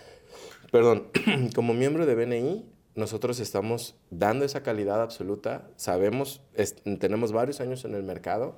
perdón, 0.71 1.08
como 1.55 1.73
miembro 1.73 2.05
de 2.05 2.15
BNI, 2.15 2.65
nosotros 2.95 3.39
estamos 3.39 3.95
dando 4.10 4.45
esa 4.45 4.63
calidad 4.63 5.01
absoluta, 5.01 5.69
sabemos, 5.75 6.41
es- 6.53 6.75
tenemos 6.99 7.31
varios 7.31 7.60
años 7.62 7.86
en 7.86 7.93
el 7.93 8.03
mercado 8.03 8.55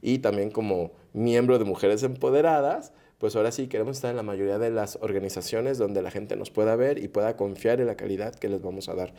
y 0.00 0.18
también 0.18 0.50
como 0.50 0.92
miembro 1.12 1.58
de 1.58 1.64
Mujeres 1.64 2.02
Empoderadas, 2.02 2.92
pues 3.18 3.36
ahora 3.36 3.52
sí 3.52 3.66
queremos 3.68 3.96
estar 3.96 4.10
en 4.10 4.16
la 4.16 4.22
mayoría 4.22 4.58
de 4.58 4.70
las 4.70 4.96
organizaciones 5.02 5.76
donde 5.76 6.00
la 6.02 6.10
gente 6.10 6.36
nos 6.36 6.50
pueda 6.50 6.74
ver 6.76 7.02
y 7.02 7.08
pueda 7.08 7.36
confiar 7.36 7.80
en 7.80 7.86
la 7.88 7.96
calidad 7.96 8.34
que 8.34 8.48
les 8.48 8.62
vamos 8.62 8.88
a 8.88 8.94
dar. 8.94 9.12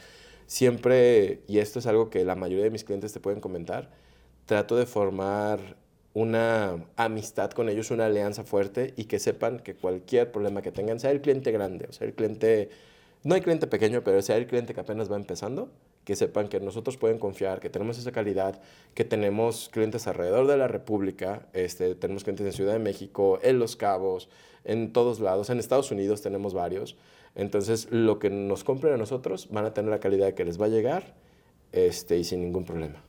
Siempre, 0.48 1.42
y 1.48 1.60
esto 1.60 1.80
es 1.80 1.86
algo 1.86 2.10
que 2.10 2.26
la 2.26 2.36
mayoría 2.36 2.64
de 2.64 2.72
mis 2.72 2.84
clientes 2.84 3.14
te 3.14 3.20
pueden 3.20 3.40
comentar, 3.40 3.92
trato 4.46 4.76
de 4.76 4.86
formar 4.86 5.78
una 6.14 6.84
amistad 6.98 7.52
con 7.52 7.70
ellos, 7.70 7.92
una 7.92 8.08
alianza 8.08 8.44
fuerte 8.44 8.94
y 8.98 9.06
que 9.06 9.20
sepan 9.20 9.60
que 9.60 9.76
cualquier 9.76 10.32
problema 10.32 10.62
que 10.62 10.72
tengan, 10.72 11.00
sea 11.00 11.12
el 11.12 11.22
cliente 11.22 11.52
grande, 11.52 11.86
o 11.90 11.94
sea 11.94 12.08
el 12.08 12.14
cliente, 12.14 12.70
no 13.24 13.36
hay 13.36 13.42
cliente 13.42 13.68
pequeño, 13.68 14.04
pero 14.04 14.22
sea 14.22 14.38
el 14.38 14.48
cliente 14.48 14.74
que 14.74 14.80
apenas 14.80 15.12
va 15.12 15.16
empezando, 15.16 15.70
que 16.04 16.16
sepan 16.16 16.48
que 16.48 16.60
nosotros 16.60 16.98
pueden 16.98 17.20
confiar, 17.20 17.60
que 17.60 17.70
tenemos 17.70 18.00
esa 18.00 18.12
calidad, 18.12 18.60
que 18.96 19.06
tenemos 19.06 19.70
clientes 19.70 20.08
alrededor 20.08 20.48
de 20.48 20.58
la 20.58 20.68
República, 20.68 21.48
este, 21.54 21.94
tenemos 21.96 22.24
clientes 22.24 22.46
en 22.46 22.54
Ciudad 22.54 22.74
de 22.74 22.80
México, 22.80 23.40
en 23.44 23.60
Los 23.60 23.76
Cabos, 23.76 24.28
en 24.64 24.94
todos 24.94 25.20
lados, 25.20 25.50
en 25.50 25.60
Estados 25.60 25.92
Unidos 25.92 26.22
tenemos 26.22 26.54
varios. 26.54 26.98
Entonces, 27.36 27.88
lo 27.92 28.20
que 28.20 28.30
nos 28.30 28.64
compren 28.64 28.94
a 28.94 28.98
nosotros 28.98 29.48
van 29.52 29.66
a 29.66 29.74
tener 29.74 29.92
la 29.92 30.00
calidad 30.00 30.34
que 30.34 30.44
les 30.44 30.60
va 30.60 30.66
a 30.66 30.70
llegar 30.70 31.14
este, 31.72 32.18
y 32.18 32.24
sin 32.24 32.42
ningún 32.42 32.66
problema. 32.66 33.02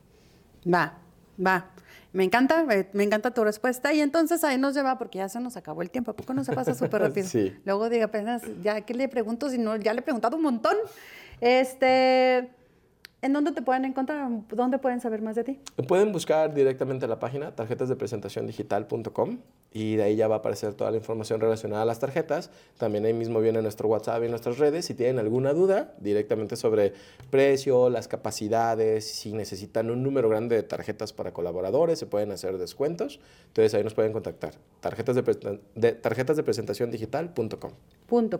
Va, 0.71 0.99
va. 1.45 1.71
Me 2.13 2.23
encanta, 2.23 2.63
me, 2.63 2.87
me 2.93 3.03
encanta 3.03 3.31
tu 3.31 3.43
respuesta. 3.43 3.91
Y 3.91 3.99
entonces 3.99 4.43
ahí 4.43 4.57
nos 4.57 4.73
lleva, 4.75 4.97
porque 4.97 5.17
ya 5.17 5.27
se 5.29 5.39
nos 5.39 5.57
acabó 5.57 5.81
el 5.81 5.89
tiempo. 5.89 6.11
¿A 6.11 6.15
poco 6.15 6.33
no 6.33 6.43
se 6.43 6.53
pasa 6.53 6.73
súper 6.75 7.01
rápido? 7.03 7.27
Sí. 7.27 7.53
Luego 7.65 7.89
diga 7.89 8.05
apenas, 8.05 8.43
ya 8.61 8.81
que 8.81 8.93
le 8.93 9.09
pregunto, 9.09 9.49
si 9.49 9.57
no, 9.57 9.75
ya 9.75 9.93
le 9.93 9.99
he 9.99 10.03
preguntado 10.03 10.37
un 10.37 10.43
montón. 10.43 10.75
Este, 11.41 12.49
¿en 13.23 13.33
dónde 13.33 13.51
te 13.53 13.61
pueden 13.61 13.85
encontrar? 13.85 14.29
¿Dónde 14.49 14.77
pueden 14.77 14.99
saber 14.99 15.21
más 15.21 15.35
de 15.35 15.43
ti? 15.43 15.59
Pueden 15.87 16.11
buscar 16.11 16.53
directamente 16.53 17.07
la 17.07 17.19
página 17.19 17.55
tarjetasdepresentaciondigital.com 17.55 19.37
y 19.71 19.95
de 19.95 20.03
ahí 20.03 20.15
ya 20.15 20.27
va 20.27 20.35
a 20.35 20.37
aparecer 20.39 20.73
toda 20.73 20.91
la 20.91 20.97
información 20.97 21.39
relacionada 21.39 21.81
a 21.81 21.85
las 21.85 21.99
tarjetas. 21.99 22.51
También 22.77 23.05
ahí 23.05 23.13
mismo 23.13 23.39
viene 23.39 23.61
nuestro 23.61 23.87
WhatsApp 23.87 24.23
y 24.23 24.29
nuestras 24.29 24.59
redes. 24.59 24.85
Si 24.85 24.93
tienen 24.93 25.19
alguna 25.19 25.53
duda 25.53 25.95
directamente 25.99 26.55
sobre 26.57 26.93
precio, 27.31 27.89
las 27.89 28.07
capacidades, 28.07 29.09
si 29.09 29.33
necesitan 29.33 29.89
un 29.89 30.03
número 30.03 30.29
grande 30.29 30.57
de 30.57 30.63
tarjetas 30.63 31.13
para 31.13 31.31
colaboradores, 31.31 31.97
se 31.97 32.05
pueden 32.05 32.31
hacer 32.31 32.57
descuentos. 32.57 33.19
Entonces 33.47 33.73
ahí 33.73 33.83
nos 33.83 33.93
pueden 33.93 34.11
contactar. 34.11 34.53
Tarjetas 34.81 35.15
de, 35.15 35.59
de, 35.75 35.93
tarjetasdepresentaciondigital.com. 35.93 37.71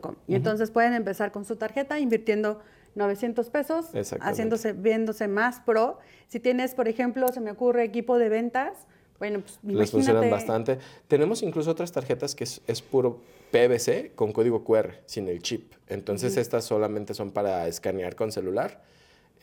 Com. 0.01 0.15
Y 0.27 0.35
entonces 0.35 0.69
pueden 0.69 0.93
empezar 0.93 1.31
con 1.31 1.45
su 1.45 1.55
tarjeta 1.55 1.97
invirtiendo 1.99 2.59
900 2.95 3.49
pesos, 3.49 3.87
haciéndose, 4.21 4.73
viéndose 4.73 5.27
más 5.27 5.59
pro. 5.59 5.99
Si 6.27 6.39
tienes, 6.39 6.75
por 6.75 6.87
ejemplo, 6.87 7.27
se 7.29 7.39
me 7.39 7.51
ocurre 7.51 7.83
equipo 7.83 8.17
de 8.17 8.29
ventas, 8.29 8.87
bueno, 9.19 9.41
pues 9.41 9.59
Les 9.63 9.91
funcionan 9.91 10.29
bastante. 10.29 10.79
Tenemos 11.07 11.43
incluso 11.43 11.71
otras 11.71 11.91
tarjetas 11.91 12.35
que 12.35 12.43
es, 12.43 12.61
es 12.67 12.81
puro 12.81 13.21
PVC 13.51 14.13
con 14.15 14.33
código 14.33 14.63
QR, 14.63 14.95
sin 15.05 15.27
el 15.29 15.41
chip. 15.41 15.73
Entonces 15.87 16.35
estas 16.37 16.65
solamente 16.65 17.13
son 17.13 17.31
para 17.31 17.67
escanear 17.67 18.15
con 18.15 18.31
celular 18.31 18.81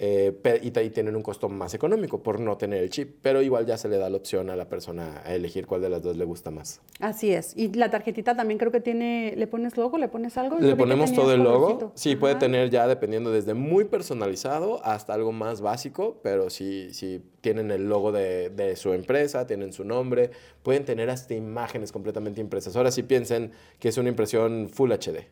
eh, 0.02 0.32
y, 0.62 0.68
y 0.78 0.90
tienen 0.90 1.14
un 1.14 1.22
costo 1.22 1.50
más 1.50 1.74
económico 1.74 2.22
por 2.22 2.40
no 2.40 2.56
tener 2.56 2.82
el 2.82 2.88
chip, 2.88 3.18
pero 3.20 3.42
igual 3.42 3.66
ya 3.66 3.76
se 3.76 3.86
le 3.86 3.98
da 3.98 4.08
la 4.08 4.16
opción 4.16 4.48
a 4.48 4.56
la 4.56 4.66
persona 4.66 5.20
a 5.26 5.34
elegir 5.34 5.66
cuál 5.66 5.82
de 5.82 5.90
las 5.90 6.02
dos 6.02 6.16
le 6.16 6.24
gusta 6.24 6.50
más. 6.50 6.80
Así 7.00 7.34
es. 7.34 7.54
Y 7.54 7.68
la 7.74 7.90
tarjetita 7.90 8.34
también 8.34 8.56
creo 8.58 8.72
que 8.72 8.80
tiene, 8.80 9.34
¿le 9.36 9.46
pones 9.46 9.76
logo? 9.76 9.98
¿Le 9.98 10.08
pones 10.08 10.38
algo? 10.38 10.58
Le 10.58 10.74
ponemos 10.74 11.12
todo 11.12 11.34
el 11.34 11.42
logo. 11.42 11.60
colorcito. 11.66 11.92
Sí, 11.96 12.16
puede 12.16 12.32
Ajá. 12.32 12.40
tener 12.40 12.70
ya 12.70 12.86
dependiendo 12.88 13.30
desde 13.30 13.52
muy 13.52 13.84
personalizado 13.84 14.80
hasta 14.86 15.12
algo 15.12 15.32
más 15.32 15.60
básico, 15.60 16.18
pero 16.22 16.48
si, 16.48 16.94
si 16.94 17.22
tienen 17.42 17.70
el 17.70 17.86
logo 17.86 18.10
de, 18.10 18.48
de 18.48 18.76
su 18.76 18.94
empresa, 18.94 19.46
tienen 19.46 19.74
su 19.74 19.84
nombre, 19.84 20.30
pueden 20.62 20.86
tener 20.86 21.10
hasta 21.10 21.34
imágenes 21.34 21.92
completamente 21.92 22.40
impresas. 22.40 22.74
Ahora 22.74 22.90
sí 22.90 23.02
piensen 23.02 23.52
que 23.78 23.88
es 23.90 23.98
una 23.98 24.08
impresión 24.08 24.70
Full 24.70 24.92
HD. 24.92 25.26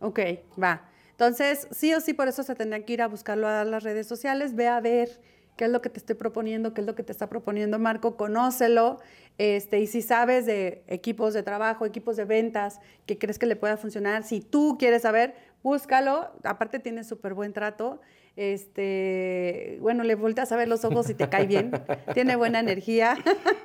Ok, 0.00 0.20
va. 0.62 0.89
Entonces, 1.20 1.68
sí 1.70 1.92
o 1.92 2.00
sí, 2.00 2.14
por 2.14 2.28
eso 2.28 2.42
se 2.42 2.54
tendría 2.54 2.82
que 2.86 2.94
ir 2.94 3.02
a 3.02 3.06
buscarlo 3.06 3.46
a 3.46 3.62
las 3.62 3.82
redes 3.82 4.06
sociales, 4.06 4.54
ve 4.54 4.68
a 4.68 4.80
ver 4.80 5.20
qué 5.58 5.66
es 5.66 5.70
lo 5.70 5.82
que 5.82 5.90
te 5.90 5.98
estoy 5.98 6.14
proponiendo, 6.14 6.72
qué 6.72 6.80
es 6.80 6.86
lo 6.86 6.94
que 6.94 7.02
te 7.02 7.12
está 7.12 7.28
proponiendo 7.28 7.78
Marco, 7.78 8.16
conócelo, 8.16 9.00
este, 9.36 9.80
y 9.80 9.86
si 9.86 10.00
sabes 10.00 10.46
de 10.46 10.82
equipos 10.86 11.34
de 11.34 11.42
trabajo, 11.42 11.84
equipos 11.84 12.16
de 12.16 12.24
ventas, 12.24 12.80
que 13.04 13.18
crees 13.18 13.38
que 13.38 13.44
le 13.44 13.54
pueda 13.54 13.76
funcionar, 13.76 14.22
si 14.22 14.40
tú 14.40 14.78
quieres 14.78 15.02
saber, 15.02 15.34
búscalo, 15.62 16.30
aparte 16.42 16.78
tiene 16.78 17.04
súper 17.04 17.34
buen 17.34 17.52
trato, 17.52 18.00
este, 18.36 19.76
bueno, 19.82 20.04
le 20.04 20.14
volteas 20.14 20.50
a 20.52 20.56
ver 20.56 20.68
los 20.68 20.86
ojos 20.86 21.10
y 21.10 21.14
te 21.14 21.28
cae 21.28 21.44
bien, 21.46 21.70
tiene 22.14 22.34
buena 22.36 22.60
energía, 22.60 23.18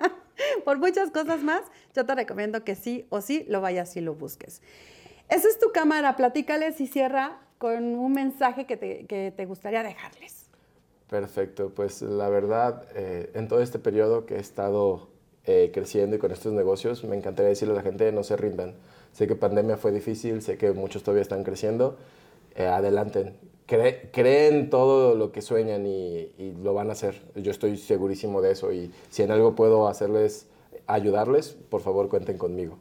por 0.66 0.78
muchas 0.78 1.10
cosas 1.10 1.42
más, 1.42 1.62
yo 1.96 2.06
te 2.06 2.16
recomiendo 2.16 2.66
que 2.66 2.76
sí 2.76 3.06
o 3.08 3.22
sí 3.22 3.46
lo 3.48 3.62
vayas 3.62 3.96
y 3.96 4.02
lo 4.02 4.14
busques. 4.14 4.62
Esa 5.30 5.48
es 5.48 5.58
tu 5.58 5.72
cámara, 5.72 6.18
platícales 6.18 6.82
y 6.82 6.88
cierra 6.88 7.40
con 7.58 7.84
un 7.84 8.14
mensaje 8.14 8.66
que 8.66 8.78
te, 8.78 9.06
que 9.06 9.34
te 9.36 9.46
gustaría 9.46 9.84
dejarles. 9.84 10.46
Perfecto, 11.10 11.72
pues 11.76 12.02
la 12.02 12.30
verdad, 12.30 12.84
eh, 12.96 13.30
en 13.36 13.48
todo 13.48 13.62
este 13.62 13.78
periodo 13.78 14.26
que 14.26 14.36
he 14.36 14.40
estado 14.40 15.08
eh, 15.46 15.70
creciendo 15.72 16.16
y 16.16 16.20
con 16.20 16.32
estos 16.32 16.54
negocios, 16.54 17.04
me 17.04 17.16
encantaría 17.16 17.50
decirle 17.50 17.74
a 17.74 17.78
la 17.78 17.84
gente, 17.84 18.12
no 18.12 18.24
se 18.24 18.36
rindan. 18.36 18.74
Sé 19.14 19.28
que 19.28 19.36
pandemia 19.36 19.78
fue 19.78 19.92
difícil, 19.92 20.42
sé 20.42 20.58
que 20.58 20.72
muchos 20.72 21.04
todavía 21.04 21.22
están 21.22 21.44
creciendo, 21.44 21.98
eh, 22.56 22.66
adelanten, 22.66 23.38
creen 23.68 24.70
todo 24.70 25.16
lo 25.16 25.32
que 25.32 25.42
sueñan 25.42 25.86
y, 25.86 26.32
y, 26.38 26.56
lo 26.64 26.74
van 26.74 26.90
a 26.90 26.94
hacer. 26.94 27.22
Yo 27.36 27.52
estoy 27.52 27.78
segurísimo 27.78 28.42
de 28.42 28.52
eso 28.52 28.74
y 28.74 28.92
si 29.10 29.22
en 29.22 29.32
algo 29.32 29.56
puedo 29.56 29.88
hacerles, 29.88 30.48
ayudarles, 30.88 31.56
por 31.70 31.82
favor 31.82 32.10
cuenten 32.10 32.38
conmigo. 32.38 32.78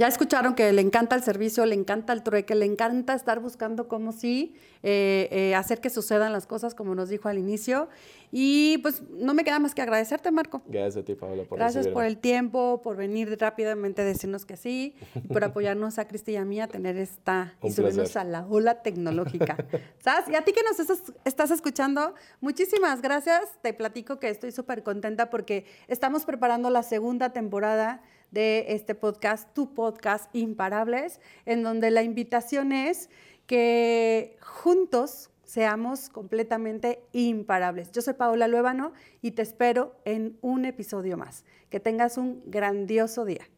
Ya 0.00 0.08
escucharon 0.08 0.54
que 0.54 0.72
le 0.72 0.80
encanta 0.80 1.14
el 1.14 1.22
servicio, 1.22 1.66
le 1.66 1.74
encanta 1.74 2.14
el 2.14 2.22
trueque, 2.22 2.54
le 2.54 2.64
encanta 2.64 3.12
estar 3.12 3.38
buscando 3.38 3.86
cómo 3.86 4.12
sí 4.12 4.54
eh, 4.82 5.28
eh, 5.30 5.54
hacer 5.54 5.82
que 5.82 5.90
sucedan 5.90 6.32
las 6.32 6.46
cosas, 6.46 6.74
como 6.74 6.94
nos 6.94 7.10
dijo 7.10 7.28
al 7.28 7.36
inicio. 7.36 7.86
Y 8.32 8.78
pues 8.78 9.02
no 9.10 9.34
me 9.34 9.44
queda 9.44 9.58
más 9.58 9.74
que 9.74 9.82
agradecerte, 9.82 10.30
Marco. 10.30 10.62
Gracias 10.68 11.02
a 11.02 11.04
ti, 11.04 11.14
Paola, 11.14 11.42
por 11.42 11.58
Gracias 11.58 11.86
por 11.88 12.06
el 12.06 12.16
tiempo, 12.16 12.80
por 12.82 12.96
venir 12.96 13.36
rápidamente 13.38 14.00
a 14.00 14.06
decirnos 14.06 14.46
que 14.46 14.56
sí, 14.56 14.94
y 15.16 15.28
por 15.28 15.44
apoyarnos 15.44 15.98
a 15.98 16.08
Cristi 16.08 16.32
y 16.32 16.36
a 16.36 16.46
mí 16.46 16.62
a 16.62 16.66
tener 16.66 16.96
esta 16.96 17.52
y 17.62 17.70
subirnos 17.70 18.16
a 18.16 18.24
la 18.24 18.46
ola 18.46 18.80
tecnológica. 18.80 19.62
¿Sabes? 19.98 20.30
Y 20.30 20.34
a 20.34 20.40
ti 20.40 20.54
que 20.54 20.62
nos 20.62 20.80
estás 21.26 21.50
escuchando, 21.50 22.14
muchísimas 22.40 23.02
gracias. 23.02 23.42
Te 23.60 23.74
platico 23.74 24.18
que 24.18 24.30
estoy 24.30 24.52
súper 24.52 24.82
contenta 24.82 25.28
porque 25.28 25.66
estamos 25.88 26.24
preparando 26.24 26.70
la 26.70 26.82
segunda 26.82 27.34
temporada 27.34 28.00
de 28.30 28.66
este 28.68 28.94
podcast, 28.94 29.52
tu 29.54 29.74
podcast 29.74 30.34
Imparables, 30.34 31.20
en 31.46 31.62
donde 31.62 31.90
la 31.90 32.02
invitación 32.02 32.72
es 32.72 33.10
que 33.46 34.36
juntos 34.40 35.30
seamos 35.44 36.08
completamente 36.08 37.02
imparables. 37.12 37.90
Yo 37.90 38.02
soy 38.02 38.14
Paola 38.14 38.46
Luébano 38.46 38.92
y 39.20 39.32
te 39.32 39.42
espero 39.42 39.96
en 40.04 40.38
un 40.42 40.64
episodio 40.64 41.16
más. 41.16 41.44
Que 41.70 41.80
tengas 41.80 42.18
un 42.18 42.42
grandioso 42.46 43.24
día. 43.24 43.48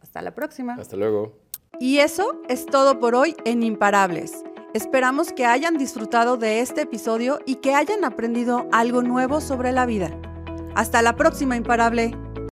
Hasta 0.00 0.22
la 0.22 0.34
próxima. 0.34 0.74
Hasta 0.74 0.96
luego. 0.96 1.38
Y 1.78 1.98
eso 1.98 2.40
es 2.48 2.64
todo 2.64 2.98
por 2.98 3.14
hoy 3.14 3.36
en 3.44 3.62
Imparables. 3.62 4.42
Esperamos 4.72 5.32
que 5.32 5.44
hayan 5.44 5.76
disfrutado 5.76 6.36
de 6.36 6.60
este 6.60 6.82
episodio 6.82 7.40
y 7.44 7.56
que 7.56 7.74
hayan 7.74 8.04
aprendido 8.04 8.66
algo 8.72 9.02
nuevo 9.02 9.40
sobre 9.40 9.70
la 9.70 9.84
vida. 9.84 10.18
Hasta 10.74 11.02
la 11.02 11.14
próxima, 11.14 11.56
Imparable. 11.56 12.23